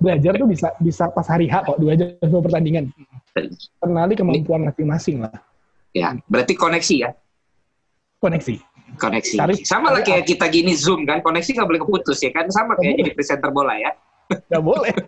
[0.03, 2.91] belajar tuh bisa bisa pas hari H kok dua jam sebelum pertandingan.
[3.79, 5.31] Kenali kemampuan masing-masing lah.
[5.95, 7.11] Ya, berarti koneksi ya?
[8.19, 8.59] Koneksi.
[8.99, 9.37] Koneksi.
[9.39, 12.51] Tarik, Sama lah kayak kita gini Zoom kan, koneksi nggak boleh keputus ya kan?
[12.53, 13.95] Sama kayak jadi presenter bola ya?
[14.51, 14.93] Nggak boleh.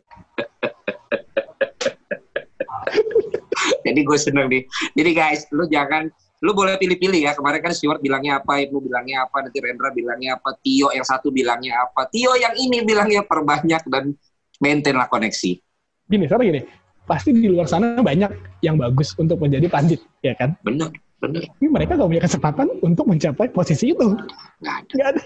[3.85, 4.65] Jadi gue seneng nih.
[4.97, 6.09] Jadi guys, lu jangan
[6.45, 7.33] lu boleh pilih-pilih ya.
[7.33, 11.33] Kemarin kan Stewart bilangnya apa, Ibu bilangnya apa, nanti Rendra bilangnya apa, Tio yang satu
[11.33, 14.13] bilangnya apa, Tio yang ini bilangnya perbanyak dan
[14.61, 15.57] maintain lah koneksi.
[16.05, 16.61] Gini, sekarang gini,
[17.09, 20.53] pasti di luar sana banyak yang bagus untuk menjadi pandit, ya kan?
[20.61, 21.49] Benar, benar.
[21.49, 24.13] Tapi mereka gak punya kesempatan untuk mencapai posisi itu.
[24.61, 24.93] Gak ada.
[24.93, 25.23] Gak ada.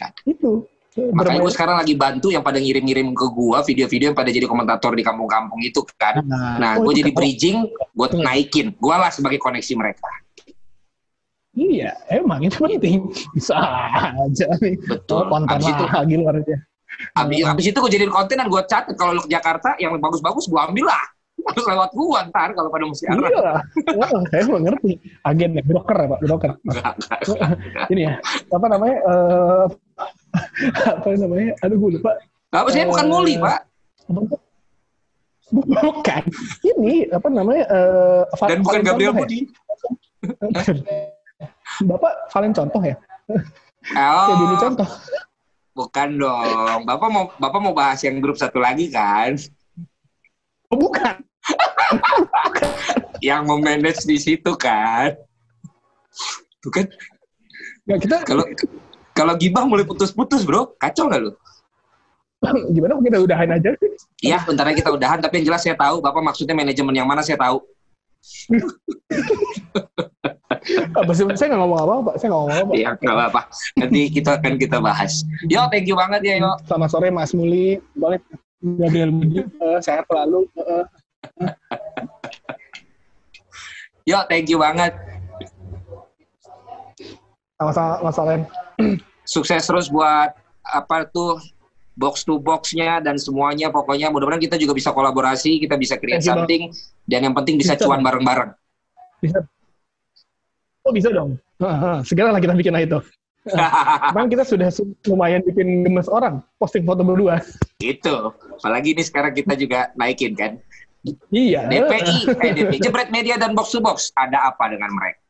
[0.00, 0.20] Gak ada.
[0.24, 0.64] Itu.
[0.94, 4.94] Makanya gue sekarang lagi bantu yang pada ngirim-ngirim ke gue video-video yang pada jadi komentator
[4.94, 6.22] di kampung-kampung itu kan.
[6.22, 8.70] Nah, nah oh, gue jadi bridging, gue naikin.
[8.78, 10.06] Gue lah sebagai koneksi mereka.
[11.54, 13.06] Iya, emang itu penting.
[13.30, 13.54] Bisa
[14.18, 14.74] aja nih.
[14.74, 15.22] Betul.
[15.22, 16.58] Oh, konten itu, lagi luarnya.
[17.14, 20.50] Habis, habis itu gue jadiin konten dan gue catat kalau lo ke Jakarta yang bagus-bagus
[20.50, 21.04] gue ambil lah.
[21.50, 23.62] Harus lewat gue ntar kalau pada mesti Iya lah.
[23.94, 24.92] Oh, saya mengerti.
[25.26, 26.50] Agen ya, broker ya Pak, broker.
[27.92, 28.12] Ini ya,
[28.50, 28.96] apa namanya?
[29.06, 29.66] Uh,
[30.98, 31.52] apa namanya?
[31.62, 32.12] Aduh gue lupa.
[32.54, 32.82] Apa sih?
[32.82, 33.60] Uh, bukan muli, Pak.
[35.54, 36.22] Bukan.
[36.66, 37.64] Ini apa namanya?
[37.70, 39.14] Uh, Dan bukan Gabriel?
[39.14, 39.46] Budi.
[41.82, 42.96] Bapak Valen contoh ya?
[43.98, 44.28] Oh.
[44.38, 44.88] Ini contoh.
[45.74, 46.80] Bukan dong.
[46.86, 49.34] Bapak mau Bapak mau bahas yang grup satu lagi kan?
[50.70, 51.18] Oh, bukan.
[53.20, 55.18] yang mau manage di situ kan?
[56.62, 56.86] Bukan?
[57.84, 58.44] Nggak, kita Kalau
[59.14, 60.78] kalau gibah mulai putus-putus, Bro.
[60.78, 61.32] Kacau nggak lu?
[62.76, 63.72] gimana kita udahan aja?
[64.20, 67.24] Iya, bentar lagi kita udahan, tapi yang jelas saya tahu Bapak maksudnya manajemen yang mana
[67.24, 67.64] saya tahu.
[70.64, 71.24] Sih?
[71.36, 72.14] Saya nggak ngomong apa, Pak.
[72.18, 72.72] Saya nggak ngomong apa.
[72.72, 73.40] Iya, nggak apa-apa.
[73.78, 75.12] Nanti kita akan kita bahas.
[75.46, 76.52] Yo, thank you banget ya, yo.
[76.64, 77.78] Selamat sore Mas Muli.
[77.92, 78.18] Boleh
[78.64, 79.44] Gabriel Budi.
[79.44, 80.48] Eh, sehat selalu.
[80.56, 80.84] Eh.
[84.08, 84.96] Yo, thank you banget.
[87.60, 88.42] Sama-sama Mas Alen.
[89.24, 90.32] Sukses terus buat
[90.64, 91.40] apa tuh
[91.94, 96.74] box to boxnya dan semuanya pokoknya mudah-mudahan kita juga bisa kolaborasi kita bisa create something
[97.06, 98.50] dan yang penting bisa, Bisa, cuan bareng-bareng
[99.22, 99.46] Bisa.
[100.84, 101.40] Oh bisa dong.
[102.02, 103.00] Segera lah kita bikin itu.
[104.08, 106.40] Cuman kita sudah su- lumayan bikin gemes orang.
[106.56, 107.40] Posting foto berdua.
[107.78, 108.14] itu
[108.56, 110.56] apalagi ini sekarang kita juga naikin kan
[111.28, 111.68] Iya.
[111.68, 115.20] DPI eh DPI jebret media dan box to box ada apa dengan mereka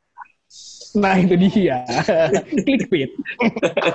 [0.94, 1.82] Nah itu dia.
[2.62, 3.10] Clickbait.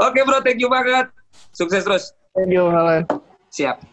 [0.00, 1.06] oke bro thank you banget
[1.52, 3.06] sukses terus Thank you, Alen.
[3.48, 3.86] siap